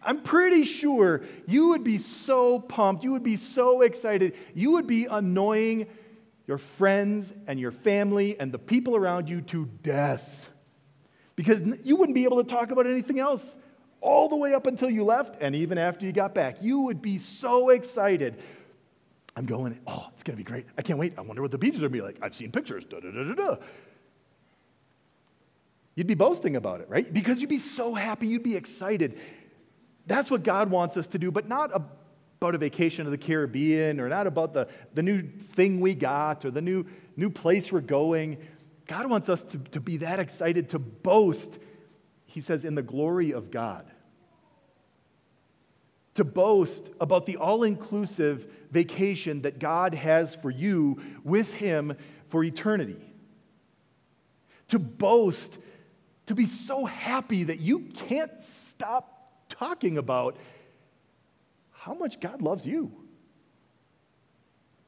I'm 0.00 0.20
pretty 0.22 0.64
sure 0.64 1.22
you 1.46 1.70
would 1.70 1.82
be 1.82 1.98
so 1.98 2.60
pumped. 2.60 3.02
You 3.02 3.12
would 3.12 3.24
be 3.24 3.36
so 3.36 3.82
excited. 3.82 4.36
You 4.54 4.72
would 4.72 4.86
be 4.86 5.06
annoying 5.06 5.86
your 6.46 6.58
friends 6.58 7.32
and 7.46 7.58
your 7.58 7.72
family 7.72 8.38
and 8.38 8.52
the 8.52 8.58
people 8.58 8.94
around 8.94 9.28
you 9.28 9.40
to 9.42 9.66
death 9.82 10.47
because 11.38 11.62
you 11.84 11.94
wouldn't 11.94 12.16
be 12.16 12.24
able 12.24 12.42
to 12.42 12.50
talk 12.50 12.72
about 12.72 12.84
anything 12.88 13.20
else 13.20 13.56
all 14.00 14.28
the 14.28 14.34
way 14.34 14.54
up 14.54 14.66
until 14.66 14.90
you 14.90 15.04
left 15.04 15.40
and 15.40 15.54
even 15.54 15.78
after 15.78 16.04
you 16.04 16.10
got 16.10 16.34
back. 16.34 16.60
You 16.60 16.80
would 16.80 17.00
be 17.00 17.16
so 17.16 17.68
excited. 17.68 18.42
I'm 19.36 19.46
going, 19.46 19.78
oh, 19.86 20.08
it's 20.12 20.24
going 20.24 20.36
to 20.36 20.36
be 20.36 20.42
great. 20.42 20.66
I 20.76 20.82
can't 20.82 20.98
wait. 20.98 21.12
I 21.16 21.20
wonder 21.20 21.40
what 21.40 21.52
the 21.52 21.58
beaches 21.58 21.78
are 21.78 21.88
going 21.88 21.92
to 21.92 21.98
be 21.98 22.02
like. 22.02 22.16
I've 22.22 22.34
seen 22.34 22.50
pictures. 22.50 22.84
Da, 22.84 22.98
da, 22.98 23.12
da, 23.12 23.22
da, 23.22 23.34
da. 23.34 23.56
You'd 25.94 26.08
be 26.08 26.16
boasting 26.16 26.56
about 26.56 26.80
it, 26.80 26.88
right? 26.88 27.14
Because 27.14 27.40
you'd 27.40 27.50
be 27.50 27.58
so 27.58 27.94
happy, 27.94 28.26
you'd 28.26 28.42
be 28.42 28.56
excited. 28.56 29.20
That's 30.08 30.32
what 30.32 30.42
God 30.42 30.70
wants 30.70 30.96
us 30.96 31.06
to 31.08 31.20
do, 31.20 31.30
but 31.30 31.46
not 31.46 31.70
about 31.72 32.56
a 32.56 32.58
vacation 32.58 33.04
to 33.04 33.12
the 33.12 33.18
Caribbean 33.18 34.00
or 34.00 34.08
not 34.08 34.26
about 34.26 34.54
the, 34.54 34.66
the 34.92 35.04
new 35.04 35.22
thing 35.22 35.78
we 35.78 35.94
got 35.94 36.44
or 36.44 36.50
the 36.50 36.62
new, 36.62 36.84
new 37.16 37.30
place 37.30 37.70
we're 37.70 37.80
going. 37.80 38.38
God 38.88 39.06
wants 39.08 39.28
us 39.28 39.44
to, 39.44 39.58
to 39.58 39.80
be 39.80 39.98
that 39.98 40.18
excited 40.18 40.70
to 40.70 40.80
boast, 40.80 41.58
he 42.26 42.40
says, 42.40 42.64
in 42.64 42.74
the 42.74 42.82
glory 42.82 43.30
of 43.30 43.52
God 43.52 43.88
to 46.18 46.24
boast 46.24 46.90
about 47.00 47.26
the 47.26 47.36
all 47.36 47.62
inclusive 47.62 48.44
vacation 48.72 49.42
that 49.42 49.60
God 49.60 49.94
has 49.94 50.34
for 50.34 50.50
you 50.50 51.00
with 51.22 51.54
Him 51.54 51.96
for 52.28 52.42
eternity. 52.42 53.14
To 54.70 54.80
boast, 54.80 55.58
to 56.26 56.34
be 56.34 56.44
so 56.44 56.84
happy 56.84 57.44
that 57.44 57.60
you 57.60 57.78
can't 57.94 58.32
stop 58.72 59.44
talking 59.48 59.96
about 59.96 60.36
how 61.70 61.94
much 61.94 62.18
God 62.18 62.42
loves 62.42 62.66
you. 62.66 62.90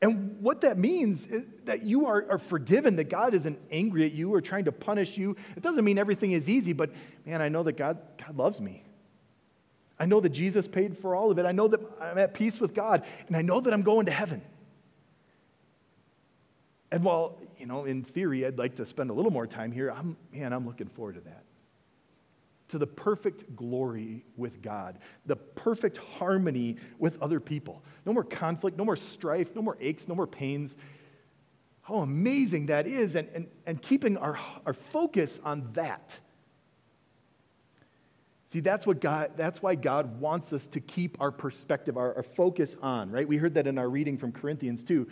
And 0.02 0.40
what 0.40 0.62
that 0.62 0.78
means 0.78 1.26
is 1.26 1.44
that 1.64 1.82
you 1.82 2.06
are, 2.06 2.24
are 2.30 2.38
forgiven, 2.38 2.96
that 2.96 3.10
God 3.10 3.34
isn't 3.34 3.58
angry 3.70 4.06
at 4.06 4.12
you 4.12 4.32
or 4.32 4.40
trying 4.40 4.64
to 4.64 4.72
punish 4.72 5.18
you. 5.18 5.36
It 5.56 5.62
doesn't 5.62 5.84
mean 5.84 5.98
everything 5.98 6.32
is 6.32 6.48
easy, 6.48 6.72
but 6.72 6.90
man, 7.26 7.42
I 7.42 7.48
know 7.48 7.62
that 7.64 7.76
God, 7.76 7.98
God 8.16 8.36
loves 8.36 8.60
me. 8.60 8.82
I 9.98 10.06
know 10.06 10.20
that 10.20 10.30
Jesus 10.30 10.66
paid 10.66 10.96
for 10.96 11.14
all 11.14 11.30
of 11.30 11.38
it. 11.38 11.44
I 11.44 11.52
know 11.52 11.68
that 11.68 11.80
I'm 12.00 12.16
at 12.16 12.32
peace 12.32 12.58
with 12.58 12.72
God, 12.72 13.04
and 13.26 13.36
I 13.36 13.42
know 13.42 13.60
that 13.60 13.74
I'm 13.74 13.82
going 13.82 14.06
to 14.06 14.12
heaven. 14.12 14.40
And 16.90 17.04
while, 17.04 17.38
you 17.58 17.66
know, 17.66 17.84
in 17.84 18.02
theory, 18.02 18.46
I'd 18.46 18.56
like 18.56 18.76
to 18.76 18.86
spend 18.86 19.10
a 19.10 19.12
little 19.12 19.30
more 19.30 19.46
time 19.46 19.70
here, 19.70 19.92
I'm, 19.92 20.16
man, 20.32 20.54
I'm 20.54 20.66
looking 20.66 20.88
forward 20.88 21.16
to 21.16 21.20
that. 21.20 21.44
To 22.70 22.78
the 22.78 22.86
perfect 22.86 23.54
glory 23.54 24.24
with 24.36 24.62
God, 24.62 24.98
the 25.26 25.36
perfect 25.36 25.98
harmony 25.98 26.76
with 26.98 27.20
other 27.22 27.40
people. 27.40 27.82
No 28.06 28.12
more 28.12 28.24
conflict, 28.24 28.76
no 28.76 28.84
more 28.84 28.96
strife, 28.96 29.54
no 29.54 29.62
more 29.62 29.76
aches, 29.80 30.08
no 30.08 30.14
more 30.14 30.26
pains. 30.26 30.76
How 31.82 31.96
amazing 31.96 32.66
that 32.66 32.86
is, 32.86 33.14
and, 33.16 33.28
and, 33.34 33.48
and 33.66 33.80
keeping 33.80 34.16
our, 34.16 34.38
our 34.64 34.74
focus 34.74 35.40
on 35.44 35.68
that 35.72 36.20
See, 38.50 38.58
that's 38.58 38.84
what 38.84 39.00
God, 39.00 39.32
that's 39.36 39.62
why 39.62 39.76
God 39.76 40.18
wants 40.20 40.52
us 40.52 40.66
to 40.68 40.80
keep 40.80 41.20
our 41.20 41.30
perspective, 41.30 41.96
our, 41.96 42.16
our, 42.16 42.22
focus 42.24 42.76
on, 42.82 43.08
right? 43.12 43.26
We 43.26 43.36
heard 43.36 43.54
that 43.54 43.68
in 43.68 43.78
our 43.78 43.88
reading 43.88 44.18
from 44.18 44.32
Corinthians 44.32 44.82
too. 44.82 45.08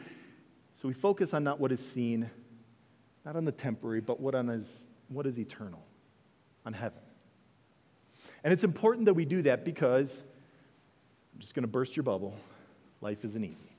So 0.72 0.88
we 0.88 0.94
focus 0.94 1.32
on 1.32 1.44
not 1.44 1.60
what 1.60 1.70
is 1.70 1.78
seen, 1.78 2.28
not 3.24 3.36
on 3.36 3.44
the 3.44 3.52
temporary, 3.52 4.00
but 4.00 4.18
what 4.18 4.34
on 4.34 4.48
is 4.48 4.88
what 5.06 5.24
is 5.24 5.38
eternal, 5.38 5.84
on 6.66 6.72
heaven. 6.72 6.98
And 8.44 8.52
it's 8.52 8.64
important 8.64 9.06
that 9.06 9.14
we 9.14 9.24
do 9.24 9.42
that 9.42 9.64
because 9.64 10.22
I'm 11.34 11.40
just 11.40 11.54
going 11.54 11.62
to 11.62 11.68
burst 11.68 11.96
your 11.96 12.04
bubble. 12.04 12.36
Life 13.00 13.24
isn't 13.24 13.44
easy. 13.44 13.72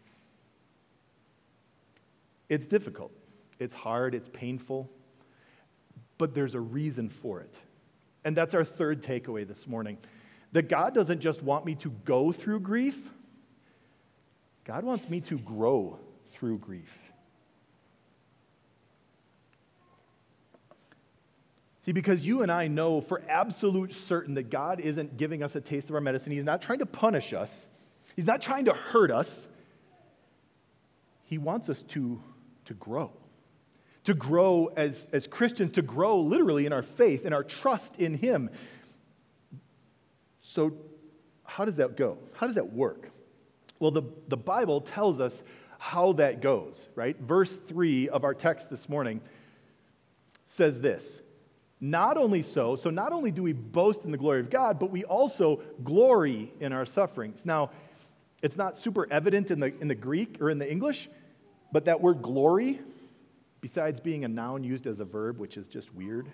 It's 2.49 2.65
difficult. 2.65 3.11
It's 3.59 3.75
hard, 3.75 4.15
it's 4.15 4.29
painful, 4.29 4.89
but 6.17 6.33
there's 6.33 6.55
a 6.55 6.59
reason 6.59 7.09
for 7.09 7.41
it. 7.41 7.57
And 8.23 8.35
that's 8.35 8.53
our 8.53 8.63
third 8.63 9.03
takeaway 9.03 9.47
this 9.47 9.67
morning 9.67 9.97
that 10.51 10.67
God 10.67 10.95
doesn't 10.95 11.19
just 11.19 11.43
want 11.43 11.65
me 11.65 11.75
to 11.75 11.91
go 12.05 12.31
through 12.31 12.61
grief, 12.61 12.97
God 14.63 14.83
wants 14.83 15.09
me 15.09 15.21
to 15.21 15.37
grow 15.37 15.99
through 16.27 16.59
grief. 16.59 17.08
See, 21.85 21.91
because 21.91 22.27
you 22.27 22.43
and 22.43 22.51
I 22.51 22.67
know 22.67 23.01
for 23.01 23.21
absolute 23.29 23.93
certain 23.93 24.35
that 24.35 24.49
God 24.49 24.79
isn't 24.79 25.17
giving 25.17 25.43
us 25.43 25.55
a 25.55 25.61
taste 25.61 25.89
of 25.89 25.95
our 25.95 26.01
medicine. 26.01 26.31
He's 26.31 26.43
not 26.43 26.61
trying 26.61 26.79
to 26.79 26.85
punish 26.85 27.33
us, 27.33 27.65
He's 28.15 28.25
not 28.25 28.41
trying 28.41 28.65
to 28.65 28.73
hurt 28.73 29.11
us. 29.11 29.47
He 31.23 31.37
wants 31.37 31.69
us 31.69 31.83
to, 31.83 32.19
to 32.65 32.73
grow 32.73 33.11
to 34.09 34.15
grow 34.15 34.71
as, 34.75 35.07
as 35.11 35.27
Christians, 35.27 35.73
to 35.73 35.83
grow 35.83 36.19
literally 36.19 36.65
in 36.65 36.73
our 36.73 36.81
faith 36.81 37.25
and 37.25 37.33
our 37.33 37.43
trust 37.43 37.97
in 37.97 38.15
Him. 38.15 38.49
So, 40.41 40.73
how 41.43 41.63
does 41.63 41.75
that 41.75 41.95
go? 41.95 42.17
How 42.33 42.47
does 42.47 42.55
that 42.55 42.73
work? 42.73 43.11
Well, 43.79 43.91
the, 43.91 44.03
the 44.27 44.35
Bible 44.35 44.81
tells 44.81 45.19
us 45.19 45.43
how 45.77 46.13
that 46.13 46.41
goes, 46.41 46.89
right? 46.95 47.19
Verse 47.19 47.55
3 47.55 48.09
of 48.09 48.23
our 48.23 48.33
text 48.33 48.71
this 48.71 48.89
morning 48.89 49.21
says 50.47 50.81
this 50.81 51.21
Not 51.81 52.17
only 52.17 52.41
so, 52.41 52.75
so 52.75 52.89
not 52.89 53.13
only 53.13 53.31
do 53.31 53.41
we 53.41 53.53
boast 53.53 54.03
in 54.03 54.11
the 54.11 54.17
glory 54.17 54.41
of 54.41 54.49
God, 54.49 54.79
but 54.79 54.91
we 54.91 55.05
also 55.05 55.61
glory 55.83 56.51
in 56.59 56.73
our 56.73 56.85
sufferings. 56.85 57.45
Now, 57.45 57.71
it's 58.41 58.57
not 58.57 58.77
super 58.77 59.07
evident 59.11 59.49
in 59.49 59.59
the, 59.59 59.73
in 59.79 59.87
the 59.87 59.95
Greek 59.95 60.41
or 60.41 60.49
in 60.49 60.59
the 60.59 60.69
English, 60.69 61.09
but 61.71 61.85
that 61.85 62.01
word 62.01 62.21
glory 62.21 62.79
besides 63.61 63.99
being 63.99 64.25
a 64.25 64.27
noun 64.27 64.63
used 64.63 64.87
as 64.87 64.99
a 64.99 65.05
verb, 65.05 65.37
which 65.37 65.57
is 65.57 65.67
just 65.67 65.93
weird. 65.93 66.29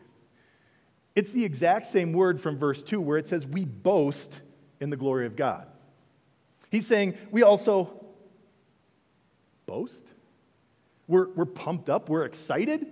It's 1.15 1.31
the 1.31 1.45
exact 1.45 1.85
same 1.85 2.13
word 2.13 2.41
from 2.41 2.57
verse 2.57 2.83
2 2.83 2.99
where 2.99 3.17
it 3.17 3.27
says, 3.27 3.45
We 3.45 3.65
boast 3.65 4.41
in 4.79 4.89
the 4.89 4.97
glory 4.97 5.25
of 5.25 5.35
God. 5.35 5.67
He's 6.71 6.85
saying, 6.85 7.17
We 7.31 7.43
also 7.43 8.05
boast. 9.65 10.03
We're, 11.07 11.29
we're 11.29 11.45
pumped 11.45 11.89
up, 11.89 12.09
we're 12.09 12.25
excited 12.25 12.87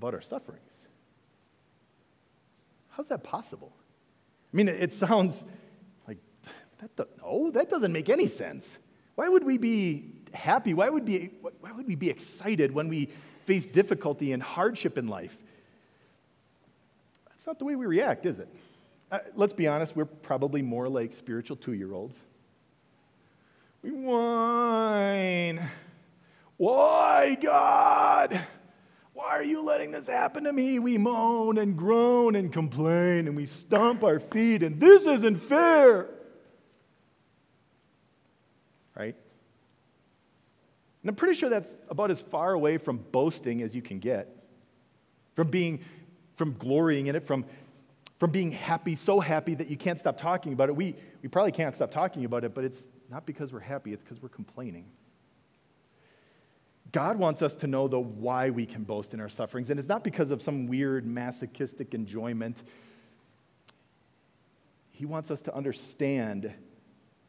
about 0.00 0.14
our 0.14 0.22
sufferings. 0.22 0.82
How's 2.88 3.08
that 3.08 3.22
possible? 3.22 3.70
I 4.50 4.56
mean, 4.56 4.66
it 4.66 4.94
sounds 4.94 5.44
like, 6.08 6.16
that, 6.96 7.06
no, 7.18 7.50
that 7.50 7.68
doesn't 7.68 7.92
make 7.92 8.08
any 8.08 8.26
sense. 8.26 8.78
Why 9.16 9.28
would 9.28 9.44
we 9.44 9.58
be 9.58 10.06
happy? 10.32 10.72
Why 10.72 10.88
would, 10.88 11.04
be, 11.04 11.32
why 11.60 11.72
would 11.72 11.86
we 11.86 11.96
be 11.96 12.08
excited 12.08 12.72
when 12.72 12.88
we 12.88 13.10
face 13.44 13.66
difficulty 13.66 14.32
and 14.32 14.42
hardship 14.42 14.96
in 14.96 15.06
life? 15.06 15.36
That's 17.28 17.46
not 17.46 17.58
the 17.58 17.66
way 17.66 17.76
we 17.76 17.84
react, 17.84 18.24
is 18.24 18.40
it? 18.40 18.48
Uh, 19.12 19.18
let's 19.34 19.52
be 19.52 19.68
honest, 19.68 19.94
we're 19.94 20.06
probably 20.06 20.62
more 20.62 20.88
like 20.88 21.12
spiritual 21.12 21.56
two 21.56 21.74
year 21.74 21.92
olds. 21.92 22.22
We 23.82 23.90
whine. 23.90 25.62
Why, 26.56 27.36
God? 27.40 28.40
Why 29.20 29.36
are 29.36 29.42
you 29.42 29.60
letting 29.60 29.90
this 29.90 30.06
happen 30.06 30.44
to 30.44 30.52
me? 30.52 30.78
We 30.78 30.96
moan 30.96 31.58
and 31.58 31.76
groan 31.76 32.36
and 32.36 32.50
complain 32.50 33.28
and 33.28 33.36
we 33.36 33.44
stomp 33.44 34.02
our 34.02 34.18
feet, 34.18 34.62
and 34.62 34.80
this 34.80 35.06
isn't 35.06 35.36
fair. 35.36 36.08
Right? 38.96 39.14
And 41.02 41.10
I'm 41.10 41.14
pretty 41.14 41.34
sure 41.34 41.50
that's 41.50 41.76
about 41.90 42.10
as 42.10 42.22
far 42.22 42.54
away 42.54 42.78
from 42.78 42.96
boasting 42.96 43.60
as 43.60 43.76
you 43.76 43.82
can 43.82 43.98
get, 43.98 44.34
from 45.34 45.48
being, 45.48 45.80
from 46.36 46.54
glorying 46.54 47.08
in 47.08 47.14
it, 47.14 47.26
from, 47.26 47.44
from 48.18 48.30
being 48.30 48.52
happy, 48.52 48.96
so 48.96 49.20
happy 49.20 49.54
that 49.54 49.68
you 49.68 49.76
can't 49.76 49.98
stop 49.98 50.16
talking 50.16 50.54
about 50.54 50.70
it. 50.70 50.76
We, 50.76 50.96
we 51.22 51.28
probably 51.28 51.52
can't 51.52 51.74
stop 51.74 51.90
talking 51.90 52.24
about 52.24 52.44
it, 52.44 52.54
but 52.54 52.64
it's 52.64 52.86
not 53.10 53.26
because 53.26 53.52
we're 53.52 53.60
happy, 53.60 53.92
it's 53.92 54.02
because 54.02 54.22
we're 54.22 54.30
complaining. 54.30 54.86
God 56.92 57.18
wants 57.18 57.42
us 57.42 57.54
to 57.56 57.66
know 57.66 57.88
the 57.88 58.00
why 58.00 58.50
we 58.50 58.66
can 58.66 58.82
boast 58.84 59.14
in 59.14 59.20
our 59.20 59.28
sufferings, 59.28 59.70
and 59.70 59.78
it's 59.78 59.88
not 59.88 60.02
because 60.02 60.30
of 60.30 60.42
some 60.42 60.66
weird 60.66 61.06
masochistic 61.06 61.94
enjoyment. 61.94 62.62
he 64.90 65.06
wants 65.06 65.30
us 65.30 65.40
to 65.42 65.54
understand 65.54 66.52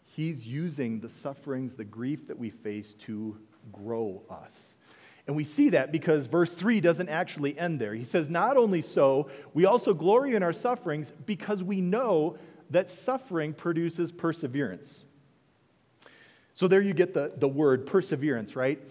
he's 0.04 0.48
using 0.48 1.00
the 1.00 1.10
sufferings, 1.10 1.76
the 1.76 1.86
grief 1.86 2.28
that 2.28 2.38
we 2.38 2.50
face 2.50 2.94
to 2.96 3.38
grow 3.72 4.22
us. 4.30 4.76
And 5.28 5.36
we 5.36 5.44
see 5.44 5.70
that 5.70 5.92
because 5.92 6.26
verse 6.26 6.54
3 6.54 6.82
doesn't 6.82 7.08
actually 7.08 7.58
end 7.58 7.80
there. 7.80 7.94
He 7.94 8.04
says, 8.04 8.30
Not 8.30 8.58
only 8.58 8.82
so, 8.82 9.30
we 9.54 9.66
also 9.66 9.94
glory 9.94 10.36
in 10.36 10.44
our 10.44 10.54
sufferings 10.54 11.14
because 11.26 11.64
we 11.64 11.80
know 11.80 12.38
that 12.72 12.90
suffering 12.90 13.54
produces 13.54 14.12
perseverance. 14.12 15.06
So 16.54 16.68
there 16.68 16.82
you 16.82 16.94
get 16.94 17.14
the, 17.14 17.32
the 17.38 17.48
word 17.48 17.86
perseverance, 17.86 18.56
right? 18.56 18.82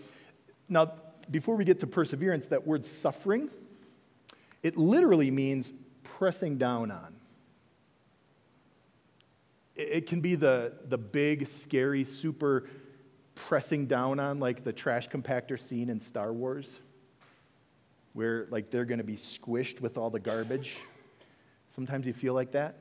Now, 0.70 0.92
before 1.30 1.56
we 1.56 1.64
get 1.64 1.80
to 1.80 1.86
perseverance, 1.86 2.46
that 2.46 2.66
word 2.66 2.84
suffering, 2.84 3.50
it 4.62 4.76
literally 4.76 5.30
means 5.30 5.72
pressing 6.02 6.56
down 6.56 6.90
on. 6.90 7.14
It 9.74 10.06
can 10.06 10.20
be 10.20 10.36
the, 10.36 10.72
the 10.88 10.98
big, 10.98 11.48
scary, 11.48 12.04
super 12.04 12.68
pressing 13.34 13.86
down 13.86 14.20
on, 14.20 14.38
like 14.38 14.62
the 14.62 14.72
trash 14.72 15.08
compactor 15.08 15.58
scene 15.58 15.88
in 15.88 15.98
Star 15.98 16.32
Wars, 16.32 16.78
where 18.12 18.46
like 18.50 18.70
they're 18.70 18.84
going 18.84 18.98
to 18.98 19.04
be 19.04 19.16
squished 19.16 19.80
with 19.80 19.96
all 19.98 20.10
the 20.10 20.20
garbage. 20.20 20.78
Sometimes 21.74 22.06
you 22.06 22.12
feel 22.12 22.34
like 22.34 22.52
that. 22.52 22.76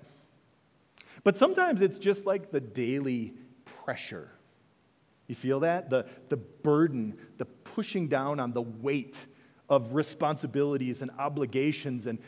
But 1.23 1.37
sometimes 1.37 1.81
it's 1.81 1.97
just 1.97 2.25
like 2.25 2.51
the 2.51 2.59
daily 2.59 3.33
pressure. 3.83 4.29
You 5.27 5.35
feel 5.35 5.59
that? 5.61 5.89
The, 5.89 6.07
the 6.29 6.37
burden, 6.37 7.15
the 7.37 7.45
pushing 7.75 8.07
down 8.07 8.39
on 8.39 8.51
the 8.51 8.61
weight 8.61 9.17
of 9.69 9.93
responsibilities 9.93 11.01
and 11.01 11.11
obligations, 11.19 12.07
and 12.07 12.19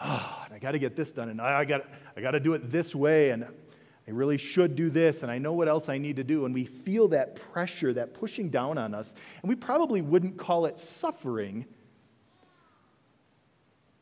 oh, 0.00 0.46
I 0.52 0.58
got 0.58 0.72
to 0.72 0.78
get 0.78 0.96
this 0.96 1.10
done, 1.10 1.28
and 1.28 1.40
I 1.40 1.64
got 1.64 1.86
I 2.16 2.20
got 2.20 2.32
to 2.32 2.40
do 2.40 2.54
it 2.54 2.70
this 2.70 2.94
way, 2.94 3.30
and 3.30 3.44
I 3.44 4.10
really 4.10 4.38
should 4.38 4.76
do 4.76 4.90
this, 4.90 5.22
and 5.22 5.30
I 5.30 5.38
know 5.38 5.52
what 5.52 5.68
else 5.68 5.88
I 5.88 5.98
need 5.98 6.16
to 6.16 6.24
do. 6.24 6.44
And 6.44 6.52
we 6.52 6.64
feel 6.64 7.08
that 7.08 7.36
pressure, 7.36 7.92
that 7.94 8.14
pushing 8.14 8.48
down 8.48 8.76
on 8.76 8.94
us, 8.94 9.14
and 9.42 9.48
we 9.48 9.54
probably 9.54 10.02
wouldn't 10.02 10.36
call 10.36 10.66
it 10.66 10.78
suffering, 10.78 11.64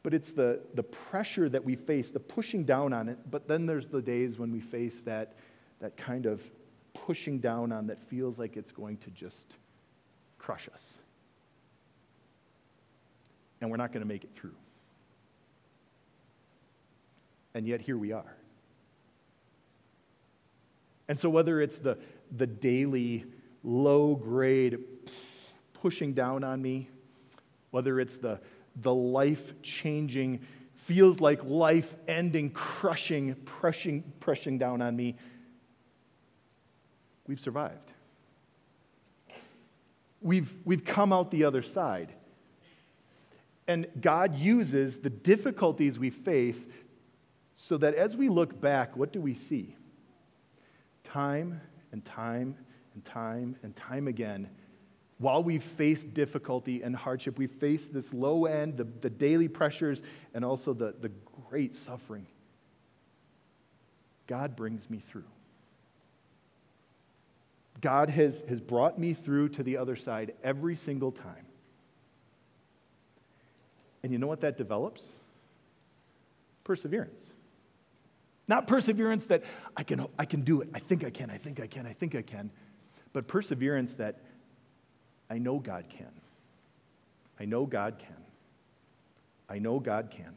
but 0.02 0.14
it's 0.14 0.32
the, 0.32 0.60
the 0.74 0.82
pressure 0.82 1.48
that 1.48 1.64
we 1.64 1.76
face, 1.76 2.10
the 2.10 2.20
pushing 2.20 2.64
down 2.64 2.92
on 2.92 3.08
it. 3.08 3.18
But 3.30 3.48
then 3.48 3.66
there's 3.66 3.86
the 3.86 4.00
days 4.00 4.38
when 4.38 4.50
we 4.52 4.60
face 4.60 5.02
that, 5.02 5.34
that 5.80 5.96
kind 5.96 6.26
of 6.26 6.40
pushing 6.94 7.38
down 7.38 7.72
on 7.72 7.86
that 7.88 7.98
feels 8.08 8.38
like 8.38 8.56
it's 8.56 8.72
going 8.72 8.96
to 8.98 9.10
just 9.10 9.56
crush 10.38 10.68
us. 10.72 10.94
And 13.60 13.70
we're 13.70 13.76
not 13.76 13.92
going 13.92 14.02
to 14.02 14.08
make 14.08 14.24
it 14.24 14.30
through. 14.36 14.54
And 17.54 17.66
yet 17.66 17.80
here 17.80 17.98
we 17.98 18.12
are. 18.12 18.36
And 21.08 21.18
so, 21.18 21.30
whether 21.30 21.60
it's 21.60 21.78
the, 21.78 21.98
the 22.36 22.46
daily 22.46 23.24
low 23.64 24.14
grade 24.14 24.78
pushing 25.72 26.12
down 26.12 26.44
on 26.44 26.60
me, 26.60 26.88
whether 27.70 27.98
it's 27.98 28.18
the, 28.18 28.40
the 28.76 28.94
life 28.94 29.60
changing, 29.62 30.40
feels 30.76 31.20
like 31.20 31.42
life 31.44 31.94
ending, 32.06 32.50
crushing, 32.50 33.34
pressing, 33.44 34.04
pressing 34.20 34.58
down 34.58 34.82
on 34.82 34.94
me, 34.96 35.16
we've 37.26 37.40
survived. 37.40 37.87
We've, 40.20 40.52
we've 40.64 40.84
come 40.84 41.12
out 41.12 41.30
the 41.30 41.44
other 41.44 41.62
side. 41.62 42.12
And 43.66 43.86
God 44.00 44.34
uses 44.34 44.98
the 44.98 45.10
difficulties 45.10 45.98
we 45.98 46.10
face 46.10 46.66
so 47.54 47.76
that 47.78 47.94
as 47.94 48.16
we 48.16 48.28
look 48.28 48.60
back, 48.60 48.96
what 48.96 49.12
do 49.12 49.20
we 49.20 49.34
see? 49.34 49.76
Time 51.04 51.60
and 51.92 52.04
time 52.04 52.56
and 52.94 53.04
time 53.04 53.56
and 53.62 53.76
time 53.76 54.08
again, 54.08 54.48
while 55.18 55.42
we 55.42 55.58
face 55.58 56.02
difficulty 56.02 56.82
and 56.82 56.94
hardship, 56.94 57.38
we 57.38 57.46
face 57.46 57.86
this 57.86 58.14
low 58.14 58.46
end, 58.46 58.76
the, 58.76 58.84
the 58.84 59.10
daily 59.10 59.48
pressures, 59.48 60.02
and 60.32 60.44
also 60.44 60.72
the, 60.72 60.94
the 61.00 61.10
great 61.50 61.74
suffering. 61.74 62.26
God 64.26 64.54
brings 64.54 64.88
me 64.88 64.98
through. 64.98 65.24
God 67.80 68.10
has, 68.10 68.42
has 68.48 68.60
brought 68.60 68.98
me 68.98 69.14
through 69.14 69.50
to 69.50 69.62
the 69.62 69.76
other 69.76 69.96
side 69.96 70.34
every 70.42 70.76
single 70.76 71.12
time. 71.12 71.46
And 74.02 74.12
you 74.12 74.18
know 74.18 74.26
what 74.26 74.40
that 74.40 74.56
develops? 74.56 75.12
Perseverance. 76.64 77.20
Not 78.46 78.66
perseverance 78.66 79.26
that 79.26 79.42
I 79.76 79.82
can, 79.82 80.06
I 80.18 80.24
can 80.24 80.40
do 80.40 80.62
it. 80.62 80.68
I 80.72 80.78
think 80.78 81.04
I 81.04 81.10
can. 81.10 81.30
I 81.30 81.36
think 81.36 81.60
I 81.60 81.66
can. 81.66 81.86
I 81.86 81.92
think 81.92 82.14
I 82.14 82.22
can. 82.22 82.50
But 83.12 83.28
perseverance 83.28 83.94
that 83.94 84.16
I 85.28 85.38
know 85.38 85.58
God 85.58 85.84
can. 85.90 86.10
I 87.38 87.44
know 87.44 87.66
God 87.66 87.98
can. 87.98 88.16
I 89.48 89.58
know 89.58 89.78
God 89.78 90.10
can. 90.10 90.36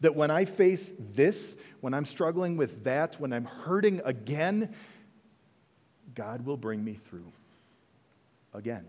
That 0.00 0.14
when 0.14 0.30
I 0.30 0.44
face 0.44 0.90
this, 1.14 1.56
when 1.80 1.94
I'm 1.94 2.04
struggling 2.04 2.56
with 2.56 2.84
that, 2.84 3.18
when 3.20 3.32
I'm 3.32 3.44
hurting 3.44 4.02
again, 4.04 4.74
God 6.16 6.44
will 6.44 6.56
bring 6.56 6.82
me 6.82 6.94
through 6.94 7.30
again. 8.52 8.84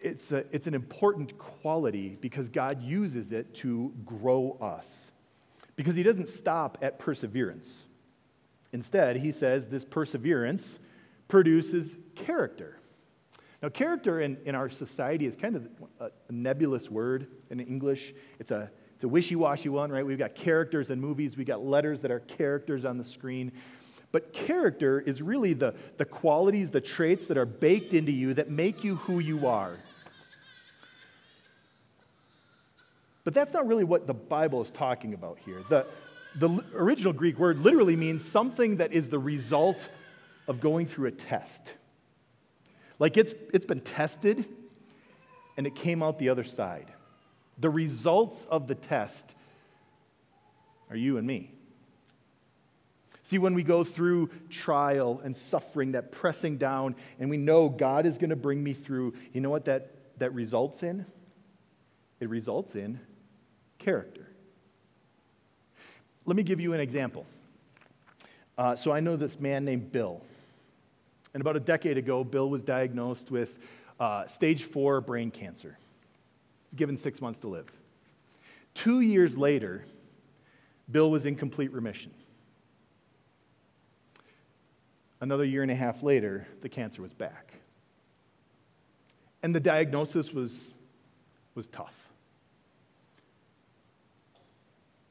It's, 0.00 0.30
a, 0.32 0.44
it's 0.52 0.66
an 0.66 0.74
important 0.74 1.36
quality 1.38 2.18
because 2.20 2.48
God 2.48 2.82
uses 2.82 3.32
it 3.32 3.54
to 3.54 3.92
grow 4.04 4.56
us. 4.60 4.86
Because 5.74 5.96
He 5.96 6.02
doesn't 6.02 6.28
stop 6.28 6.78
at 6.82 6.98
perseverance. 6.98 7.82
Instead, 8.72 9.16
He 9.16 9.32
says 9.32 9.68
this 9.68 9.84
perseverance 9.84 10.78
produces 11.28 11.96
character. 12.14 12.78
Now, 13.62 13.68
character 13.68 14.20
in, 14.20 14.36
in 14.44 14.54
our 14.54 14.68
society 14.68 15.24
is 15.24 15.36
kind 15.36 15.56
of 15.56 15.68
a, 16.00 16.06
a 16.28 16.32
nebulous 16.32 16.90
word 16.90 17.28
in 17.48 17.60
English. 17.60 18.12
It's 18.40 18.50
a, 18.50 18.70
it's 19.02 19.04
a 19.04 19.08
wishy 19.08 19.34
washy 19.34 19.68
one, 19.68 19.90
right? 19.90 20.06
We've 20.06 20.16
got 20.16 20.36
characters 20.36 20.88
in 20.88 21.00
movies, 21.00 21.36
we've 21.36 21.44
got 21.44 21.64
letters 21.64 22.02
that 22.02 22.12
are 22.12 22.20
characters 22.20 22.84
on 22.84 22.98
the 22.98 23.04
screen. 23.04 23.50
But 24.12 24.32
character 24.32 25.00
is 25.00 25.20
really 25.20 25.54
the, 25.54 25.74
the 25.96 26.04
qualities, 26.04 26.70
the 26.70 26.80
traits 26.80 27.26
that 27.26 27.36
are 27.36 27.44
baked 27.44 27.94
into 27.94 28.12
you 28.12 28.32
that 28.34 28.48
make 28.48 28.84
you 28.84 28.94
who 28.94 29.18
you 29.18 29.48
are. 29.48 29.76
But 33.24 33.34
that's 33.34 33.52
not 33.52 33.66
really 33.66 33.82
what 33.82 34.06
the 34.06 34.14
Bible 34.14 34.62
is 34.62 34.70
talking 34.70 35.14
about 35.14 35.40
here. 35.44 35.64
The, 35.68 35.84
the 36.36 36.64
original 36.72 37.12
Greek 37.12 37.40
word 37.40 37.58
literally 37.58 37.96
means 37.96 38.24
something 38.24 38.76
that 38.76 38.92
is 38.92 39.10
the 39.10 39.18
result 39.18 39.88
of 40.46 40.60
going 40.60 40.86
through 40.86 41.08
a 41.08 41.12
test. 41.12 41.74
Like 43.00 43.16
it's, 43.16 43.34
it's 43.52 43.66
been 43.66 43.80
tested 43.80 44.44
and 45.56 45.66
it 45.66 45.74
came 45.74 46.04
out 46.04 46.20
the 46.20 46.28
other 46.28 46.44
side. 46.44 46.92
The 47.58 47.70
results 47.70 48.46
of 48.50 48.66
the 48.66 48.74
test 48.74 49.34
are 50.90 50.96
you 50.96 51.16
and 51.16 51.26
me. 51.26 51.50
See, 53.24 53.38
when 53.38 53.54
we 53.54 53.62
go 53.62 53.84
through 53.84 54.30
trial 54.50 55.20
and 55.22 55.36
suffering, 55.36 55.92
that 55.92 56.10
pressing 56.12 56.58
down, 56.58 56.96
and 57.20 57.30
we 57.30 57.36
know 57.36 57.68
God 57.68 58.04
is 58.04 58.18
going 58.18 58.30
to 58.30 58.36
bring 58.36 58.62
me 58.62 58.72
through, 58.72 59.14
you 59.32 59.40
know 59.40 59.50
what 59.50 59.64
that, 59.66 60.18
that 60.18 60.34
results 60.34 60.82
in? 60.82 61.06
It 62.20 62.28
results 62.28 62.74
in 62.74 63.00
character. 63.78 64.28
Let 66.26 66.36
me 66.36 66.42
give 66.42 66.60
you 66.60 66.72
an 66.72 66.80
example. 66.80 67.26
Uh, 68.58 68.76
so 68.76 68.92
I 68.92 69.00
know 69.00 69.16
this 69.16 69.40
man 69.40 69.64
named 69.64 69.92
Bill. 69.92 70.20
And 71.32 71.40
about 71.40 71.56
a 71.56 71.60
decade 71.60 71.96
ago, 71.96 72.24
Bill 72.24 72.50
was 72.50 72.62
diagnosed 72.62 73.30
with 73.30 73.58
uh, 73.98 74.26
stage 74.26 74.64
four 74.64 75.00
brain 75.00 75.30
cancer. 75.30 75.78
Given 76.74 76.96
six 76.96 77.20
months 77.20 77.38
to 77.40 77.48
live. 77.48 77.70
Two 78.74 79.00
years 79.00 79.36
later, 79.36 79.84
Bill 80.90 81.10
was 81.10 81.26
in 81.26 81.36
complete 81.36 81.72
remission. 81.72 82.12
Another 85.20 85.44
year 85.44 85.62
and 85.62 85.70
a 85.70 85.74
half 85.74 86.02
later, 86.02 86.46
the 86.62 86.68
cancer 86.68 87.02
was 87.02 87.12
back. 87.12 87.52
And 89.42 89.54
the 89.54 89.60
diagnosis 89.60 90.32
was, 90.32 90.72
was 91.54 91.66
tough. 91.68 92.08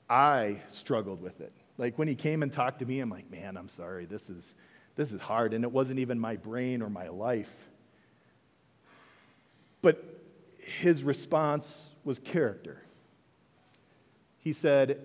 I 0.10 0.62
struggled 0.67 1.21
with 1.21 1.39
it. 1.39 1.54
Like 1.78 1.97
when 1.97 2.10
he 2.10 2.15
came 2.15 2.43
and 2.43 2.52
talked 2.52 2.80
to 2.80 2.86
me, 2.86 3.00
I'm 3.00 3.10
like, 3.10 3.32
man, 3.32 3.56
I'm 3.56 3.69
sorry, 3.69 4.06
this 4.06 4.30
is, 4.30 4.54
this 4.97 5.13
is 5.13 5.21
hard. 5.21 5.54
And 5.54 5.63
it 5.63 5.71
wasn't 5.71 6.00
even 6.00 6.19
my 6.19 6.36
brain 6.36 6.82
or 6.82 6.89
my 6.89 7.08
life. 7.08 7.52
But 9.82 10.11
his 10.79 11.03
response 11.03 11.89
was 12.03 12.19
character. 12.19 12.81
He 14.39 14.53
said, 14.53 15.01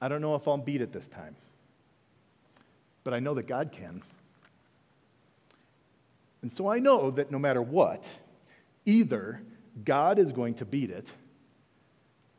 I 0.00 0.08
don't 0.08 0.20
know 0.20 0.34
if 0.34 0.46
I'll 0.46 0.58
beat 0.58 0.80
it 0.80 0.92
this 0.92 1.08
time, 1.08 1.36
but 3.04 3.14
I 3.14 3.20
know 3.20 3.34
that 3.34 3.46
God 3.46 3.72
can. 3.72 4.02
And 6.42 6.52
so 6.52 6.68
I 6.68 6.78
know 6.78 7.10
that 7.12 7.30
no 7.30 7.38
matter 7.38 7.62
what, 7.62 8.06
either 8.84 9.42
God 9.84 10.18
is 10.18 10.32
going 10.32 10.54
to 10.54 10.64
beat 10.64 10.90
it 10.90 11.08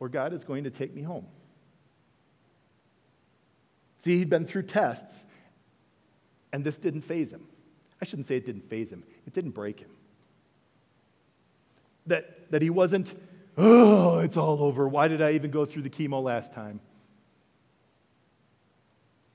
or 0.00 0.08
God 0.08 0.32
is 0.32 0.44
going 0.44 0.64
to 0.64 0.70
take 0.70 0.94
me 0.94 1.02
home. 1.02 1.26
See, 4.00 4.16
he'd 4.16 4.30
been 4.30 4.46
through 4.46 4.62
tests, 4.62 5.24
and 6.52 6.64
this 6.64 6.78
didn't 6.78 7.02
faze 7.02 7.32
him. 7.32 7.48
I 8.00 8.04
shouldn't 8.04 8.26
say 8.26 8.36
it 8.36 8.46
didn't 8.46 8.68
faze 8.68 8.92
him, 8.92 9.02
it 9.26 9.32
didn't 9.32 9.50
break 9.50 9.80
him. 9.80 9.90
That, 12.08 12.50
that 12.50 12.62
he 12.62 12.70
wasn't, 12.70 13.14
oh, 13.56 14.18
it's 14.18 14.36
all 14.36 14.62
over. 14.62 14.88
Why 14.88 15.08
did 15.08 15.22
I 15.22 15.32
even 15.32 15.50
go 15.50 15.64
through 15.64 15.82
the 15.82 15.90
chemo 15.90 16.22
last 16.22 16.52
time? 16.52 16.80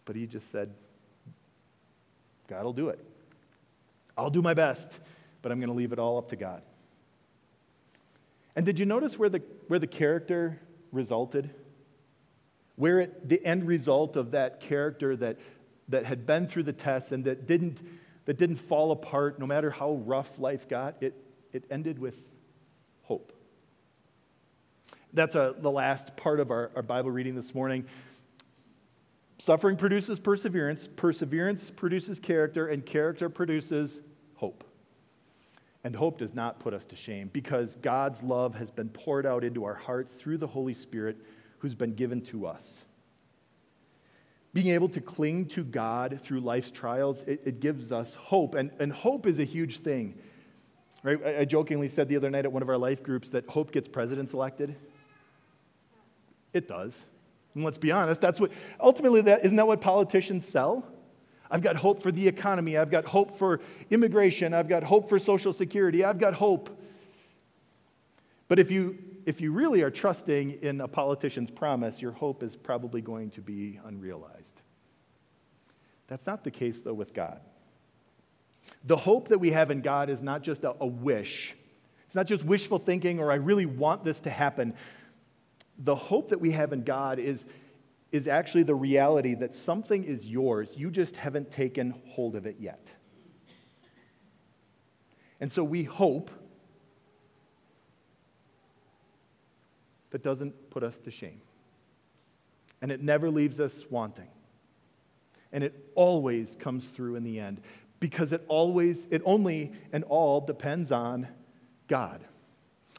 But 0.06 0.16
he 0.16 0.28
just 0.28 0.52
said, 0.52 0.74
God 2.48 2.66
will 2.66 2.74
do 2.74 2.90
it. 2.90 3.00
I'll 4.18 4.30
do 4.30 4.42
my 4.42 4.54
best, 4.54 5.00
but 5.42 5.52
I'm 5.52 5.60
going 5.60 5.70
to 5.70 5.76
leave 5.76 5.94
it 5.94 6.00
all 6.00 6.18
up 6.18 6.30
to 6.30 6.36
God. 6.36 6.62
And 8.56 8.66
did 8.66 8.80
you 8.80 8.86
notice 8.86 9.18
where 9.18 9.30
the, 9.30 9.42
where 9.68 9.80
the 9.80 9.88
character 9.88 10.60
resulted? 10.92 11.50
Where 12.76 13.00
it, 13.00 13.28
the 13.28 13.44
end 13.44 13.66
result 13.66 14.16
of 14.16 14.32
that 14.32 14.60
character 14.60 15.16
that, 15.16 15.38
that 15.90 16.06
had 16.06 16.26
been 16.26 16.48
through 16.48 16.64
the 16.64 16.74
test 16.74 17.12
and 17.12 17.26
that 17.26 17.48
didn't, 17.48 17.82
that 18.26 18.38
didn't 18.38 18.58
fall 18.58 18.92
apart 18.92 19.40
no 19.40 19.48
matter 19.48 19.72
how 19.72 19.94
rough 19.94 20.38
life 20.38 20.68
got, 20.68 21.02
it, 21.02 21.16
it 21.52 21.64
ended 21.72 21.98
with. 21.98 22.16
That's 25.14 25.36
a, 25.36 25.56
the 25.58 25.72
last 25.72 26.16
part 26.18 26.40
of 26.40 26.50
our, 26.50 26.72
our 26.76 26.82
Bible 26.82 27.12
reading 27.12 27.36
this 27.36 27.54
morning. 27.54 27.86
Suffering 29.38 29.78
produces 29.78 30.20
perseverance, 30.20 30.88
perseverance 30.88 31.70
produces 31.70 32.20
character, 32.20 32.68
and 32.68 32.86
character 32.86 33.30
produces 33.30 34.02
hope. 34.36 34.64
And 35.84 35.96
hope 35.96 36.18
does 36.18 36.34
not 36.34 36.60
put 36.60 36.74
us 36.74 36.86
to 36.86 36.96
shame 36.96 37.30
because 37.34 37.76
God's 37.76 38.24
love 38.24 38.56
has 38.56 38.72
been 38.72 38.90
poured 38.90 39.26
out 39.26 39.44
into 39.44 39.66
our 39.66 39.74
hearts 39.74 40.14
through 40.14 40.38
the 40.38 40.48
Holy 40.48 40.74
Spirit 40.74 41.18
who's 41.60 41.76
been 41.76 41.94
given 41.94 42.22
to 42.22 42.48
us. 42.48 42.76
Being 44.54 44.68
able 44.68 44.90
to 44.90 45.02
cling 45.02 45.48
to 45.48 45.64
God 45.64 46.20
through 46.24 46.40
life's 46.40 46.72
trials, 46.72 47.22
it, 47.28 47.42
it 47.44 47.60
gives 47.60 47.92
us 47.92 48.14
hope. 48.14 48.56
And, 48.56 48.72
and 48.80 48.94
hope 48.94 49.28
is 49.28 49.40
a 49.40 49.44
huge 49.44 49.80
thing. 49.80 50.18
Right? 51.04 51.20
I, 51.26 51.40
I 51.40 51.46
jokingly 51.46 51.90
said 51.90 52.08
the 52.08 52.16
other 52.16 52.30
night 52.30 52.46
at 52.46 52.52
one 52.52 52.62
of 52.62 52.70
our 52.70 52.78
life 52.78 53.04
groups 53.04 53.30
that 53.32 53.48
hope 53.50 53.72
gets 53.72 53.88
presidents 53.88 54.34
elected. 54.34 54.76
It 56.54 56.68
does. 56.68 57.04
And 57.56 57.64
let's 57.64 57.78
be 57.78 57.92
honest, 57.92 58.22
that's 58.22 58.40
what 58.40 58.52
ultimately 58.80 59.22
that 59.22 59.44
isn't 59.46 59.58
that 59.58 59.68
what 59.68 59.82
politicians 59.82 60.48
sell? 60.48 60.86
I've 61.52 61.62
got 61.62 61.76
hope 61.76 62.02
for 62.02 62.12
the 62.12 62.28
economy. 62.28 62.78
I've 62.78 62.90
got 62.90 63.06
hope 63.06 63.38
for 63.38 63.60
immigration. 63.92 64.54
I've 64.56 64.68
got 64.68 64.82
hope 64.82 65.08
for 65.08 65.20
Social 65.20 65.54
Security. 65.54 66.04
I've 66.04 66.18
got 66.18 66.34
hope. 66.34 66.82
But 68.48 68.58
if 68.58 68.72
you, 68.72 68.98
if 69.28 69.40
you 69.40 69.52
really 69.52 69.84
are 69.84 69.92
trusting 69.92 70.64
in 70.64 70.82
a 70.82 70.88
politician's 70.88 71.52
promise, 71.52 72.02
your 72.02 72.12
hope 72.12 72.42
is 72.42 72.56
probably 72.56 73.02
going 73.02 73.30
to 73.32 73.42
be 73.42 73.80
unrealized. 73.86 74.62
That's 76.08 76.26
not 76.26 76.44
the 76.44 76.52
case, 76.52 76.82
though, 76.82 76.94
with 76.94 77.14
God. 77.14 77.40
The 78.86 78.98
hope 78.98 79.28
that 79.28 79.38
we 79.38 79.52
have 79.52 79.70
in 79.70 79.82
God 79.82 80.10
is 80.10 80.24
not 80.24 80.42
just 80.42 80.64
a, 80.64 80.76
a 80.80 80.88
wish, 80.88 81.56
it's 82.06 82.16
not 82.16 82.28
just 82.28 82.44
wishful 82.46 82.80
thinking 82.80 83.20
or 83.20 83.32
I 83.32 83.36
really 83.36 83.66
want 83.66 84.04
this 84.04 84.20
to 84.22 84.30
happen. 84.30 84.76
The 85.78 85.96
hope 85.96 86.30
that 86.30 86.40
we 86.40 86.52
have 86.52 86.74
in 86.74 86.84
God 86.84 87.20
is, 87.20 87.46
is 88.12 88.28
actually 88.28 88.64
the 88.64 88.76
reality 88.76 89.36
that 89.36 89.54
something 89.54 90.04
is 90.04 90.30
yours, 90.30 90.76
you 90.78 90.92
just 90.92 91.16
haven't 91.16 91.52
taken 91.52 92.02
hold 92.10 92.36
of 92.36 92.46
it 92.46 92.58
yet. 92.60 92.94
And 95.40 95.52
so 95.52 95.64
we 95.64 95.84
hope 95.84 96.32
that 100.12 100.24
doesn't 100.24 100.70
put 100.70 100.84
us 100.84 101.00
to 101.00 101.12
shame. 101.12 101.42
And 102.82 102.92
it 102.92 103.02
never 103.02 103.30
leaves 103.30 103.60
us 103.60 103.84
wanting. 103.90 104.28
And 105.52 105.64
it 105.64 105.92
always 105.96 106.56
comes 106.60 106.88
through 106.88 107.16
in 107.16 107.24
the 107.24 107.40
end 107.40 107.62
because 108.00 108.32
it 108.32 108.44
always, 108.48 109.08
it 109.10 109.22
only 109.26 109.72
and 109.92 110.04
all 110.04 110.42
depends 110.42 110.92
on 110.92 111.28
God 111.88 112.24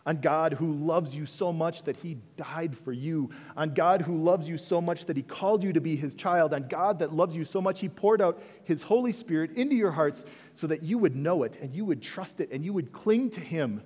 on 0.07 0.19
God 0.19 0.53
who 0.53 0.73
loves 0.73 1.17
you 1.17 1.25
so 1.25 1.53
much 1.53 1.85
that 1.85 1.97
he 1.97 2.19
died 2.37 2.77
for 2.77 2.93
you, 2.93 3.31
on 3.57 3.73
God 3.73 4.03
who 4.03 4.23
loves 4.23 4.49
you 4.49 4.59
so 4.59 4.81
much 4.81 5.07
that 5.07 5.17
he 5.17 5.23
called 5.23 5.62
you 5.62 5.73
to 5.73 5.81
be 5.81 5.97
his 5.97 6.14
child, 6.14 6.53
on 6.53 6.69
God 6.69 6.99
that 6.99 7.14
loves 7.14 7.35
you 7.35 7.45
so 7.45 7.61
much 7.61 7.81
he 7.81 7.88
poured 7.88 8.21
out 8.21 8.43
his 8.64 8.83
Holy 8.83 9.12
Spirit 9.12 9.53
into 9.53 9.75
your 9.75 9.93
hearts 9.93 10.25
so 10.53 10.67
that 10.67 10.83
you 10.83 10.99
would 10.99 11.17
know 11.17 11.43
it 11.43 11.57
and 11.61 11.75
you 11.75 11.85
would 11.87 12.03
trust 12.03 12.40
it 12.40 12.51
and 12.53 12.64
you 12.64 12.73
would 12.73 12.93
cling 12.93 13.31
to 13.31 13.40
him 13.40 13.83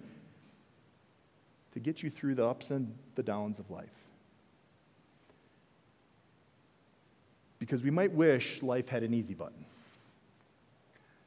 to 1.72 1.80
get 1.80 2.02
you 2.02 2.10
through 2.10 2.34
the 2.34 2.44
ups 2.44 2.70
and 2.70 2.92
the 3.14 3.22
downs 3.22 3.60
of 3.60 3.70
life. 3.70 3.86
Because 7.60 7.82
we 7.82 7.90
might 7.90 8.12
wish 8.12 8.62
life 8.62 8.88
had 8.88 9.04
an 9.04 9.14
easy 9.14 9.34
button. 9.34 9.64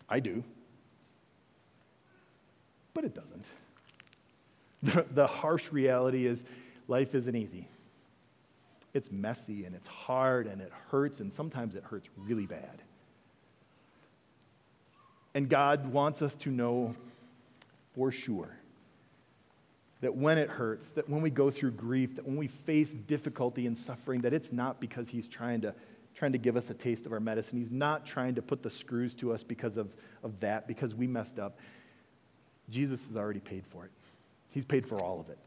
I 0.09 0.19
do. 0.19 0.43
But 2.93 3.05
it 3.05 3.15
doesn't. 3.15 3.45
The, 4.83 5.05
the 5.13 5.27
harsh 5.27 5.71
reality 5.71 6.25
is 6.25 6.43
life 6.87 7.13
isn't 7.13 7.35
easy. 7.35 7.67
It's 8.93 9.11
messy 9.11 9.65
and 9.65 9.75
it's 9.75 9.87
hard 9.87 10.47
and 10.47 10.61
it 10.61 10.71
hurts, 10.89 11.19
and 11.19 11.31
sometimes 11.33 11.75
it 11.75 11.83
hurts 11.83 12.07
really 12.17 12.45
bad. 12.45 12.81
And 15.33 15.47
God 15.47 15.93
wants 15.93 16.21
us 16.21 16.35
to 16.37 16.49
know 16.49 16.95
for 17.95 18.11
sure 18.11 18.49
that 20.01 20.15
when 20.15 20.37
it 20.37 20.49
hurts, 20.49 20.91
that 20.93 21.07
when 21.07 21.21
we 21.21 21.29
go 21.29 21.51
through 21.51 21.71
grief, 21.71 22.15
that 22.15 22.25
when 22.25 22.35
we 22.35 22.47
face 22.47 22.91
difficulty 22.91 23.67
and 23.67 23.77
suffering, 23.77 24.21
that 24.21 24.33
it's 24.33 24.51
not 24.51 24.79
because 24.79 25.07
He's 25.07 25.27
trying 25.27 25.61
to, 25.61 25.73
trying 26.15 26.31
to 26.33 26.37
give 26.37 26.57
us 26.57 26.69
a 26.69 26.73
taste 26.73 27.05
of 27.05 27.13
our 27.13 27.19
medicine. 27.19 27.57
He's 27.59 27.71
not 27.71 28.05
trying 28.05 28.35
to 28.35 28.41
put 28.41 28.63
the 28.63 28.69
screws 28.69 29.13
to 29.15 29.31
us 29.31 29.43
because 29.43 29.77
of, 29.77 29.93
of 30.23 30.39
that, 30.41 30.67
because 30.67 30.95
we 30.95 31.07
messed 31.07 31.39
up. 31.39 31.59
Jesus 32.69 33.07
has 33.07 33.15
already 33.15 33.39
paid 33.39 33.63
for 33.67 33.85
it. 33.85 33.91
He's 34.51 34.65
paid 34.65 34.85
for 34.85 35.01
all 35.01 35.19
of 35.19 35.29
it. 35.29 35.37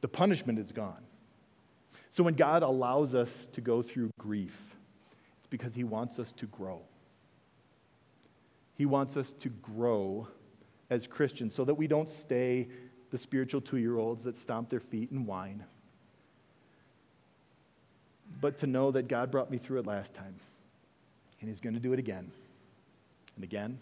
The 0.00 0.08
punishment 0.08 0.58
is 0.58 0.72
gone. 0.72 1.02
So 2.10 2.22
when 2.22 2.34
God 2.34 2.62
allows 2.62 3.14
us 3.14 3.48
to 3.52 3.60
go 3.60 3.80
through 3.80 4.10
grief, 4.18 4.76
it's 5.38 5.46
because 5.48 5.74
He 5.74 5.84
wants 5.84 6.18
us 6.18 6.32
to 6.32 6.46
grow. 6.46 6.82
He 8.76 8.84
wants 8.84 9.16
us 9.16 9.32
to 9.34 9.48
grow 9.48 10.28
as 10.90 11.06
Christians 11.06 11.54
so 11.54 11.64
that 11.64 11.74
we 11.74 11.86
don't 11.86 12.08
stay 12.08 12.68
the 13.10 13.18
spiritual 13.18 13.60
two 13.60 13.76
year 13.76 13.96
olds 13.96 14.24
that 14.24 14.36
stomp 14.36 14.68
their 14.68 14.80
feet 14.80 15.10
and 15.10 15.26
whine, 15.26 15.64
but 18.40 18.58
to 18.58 18.66
know 18.66 18.90
that 18.90 19.06
God 19.06 19.30
brought 19.30 19.50
me 19.50 19.58
through 19.58 19.78
it 19.80 19.86
last 19.86 20.14
time, 20.14 20.34
and 21.40 21.48
He's 21.48 21.60
going 21.60 21.74
to 21.74 21.80
do 21.80 21.92
it 21.92 21.98
again, 21.98 22.30
and 23.36 23.44
again, 23.44 23.78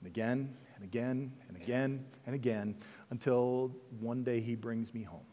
and 0.00 0.06
again, 0.06 0.54
and 0.74 0.84
again 0.84 1.32
and 1.48 1.56
again 1.56 2.04
and 2.26 2.34
again 2.34 2.74
until 3.10 3.70
one 4.00 4.22
day 4.22 4.40
he 4.40 4.54
brings 4.54 4.92
me 4.92 5.02
home. 5.02 5.26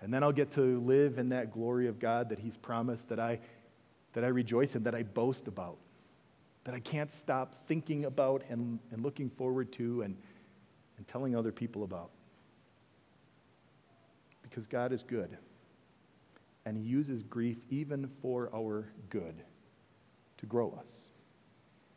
And 0.00 0.12
then 0.12 0.22
I'll 0.22 0.32
get 0.32 0.52
to 0.52 0.80
live 0.80 1.18
in 1.18 1.30
that 1.30 1.50
glory 1.50 1.86
of 1.86 1.98
God 1.98 2.28
that 2.28 2.38
he's 2.38 2.56
promised 2.56 3.08
that 3.08 3.18
I, 3.18 3.40
that 4.12 4.22
I 4.22 4.28
rejoice 4.28 4.76
in, 4.76 4.82
that 4.82 4.94
I 4.94 5.02
boast 5.02 5.48
about, 5.48 5.78
that 6.64 6.74
I 6.74 6.80
can't 6.80 7.10
stop 7.10 7.66
thinking 7.66 8.04
about 8.04 8.42
and, 8.50 8.78
and 8.90 9.02
looking 9.02 9.30
forward 9.30 9.72
to 9.72 10.02
and, 10.02 10.16
and 10.98 11.08
telling 11.08 11.34
other 11.34 11.52
people 11.52 11.84
about. 11.84 12.10
Because 14.42 14.66
God 14.66 14.92
is 14.92 15.02
good. 15.02 15.36
And 16.66 16.76
he 16.76 16.82
uses 16.82 17.22
grief 17.22 17.58
even 17.70 18.10
for 18.20 18.50
our 18.54 18.86
good 19.08 19.42
to 20.38 20.46
grow 20.46 20.78
us. 20.78 20.90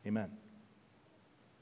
Amen. 0.06 0.30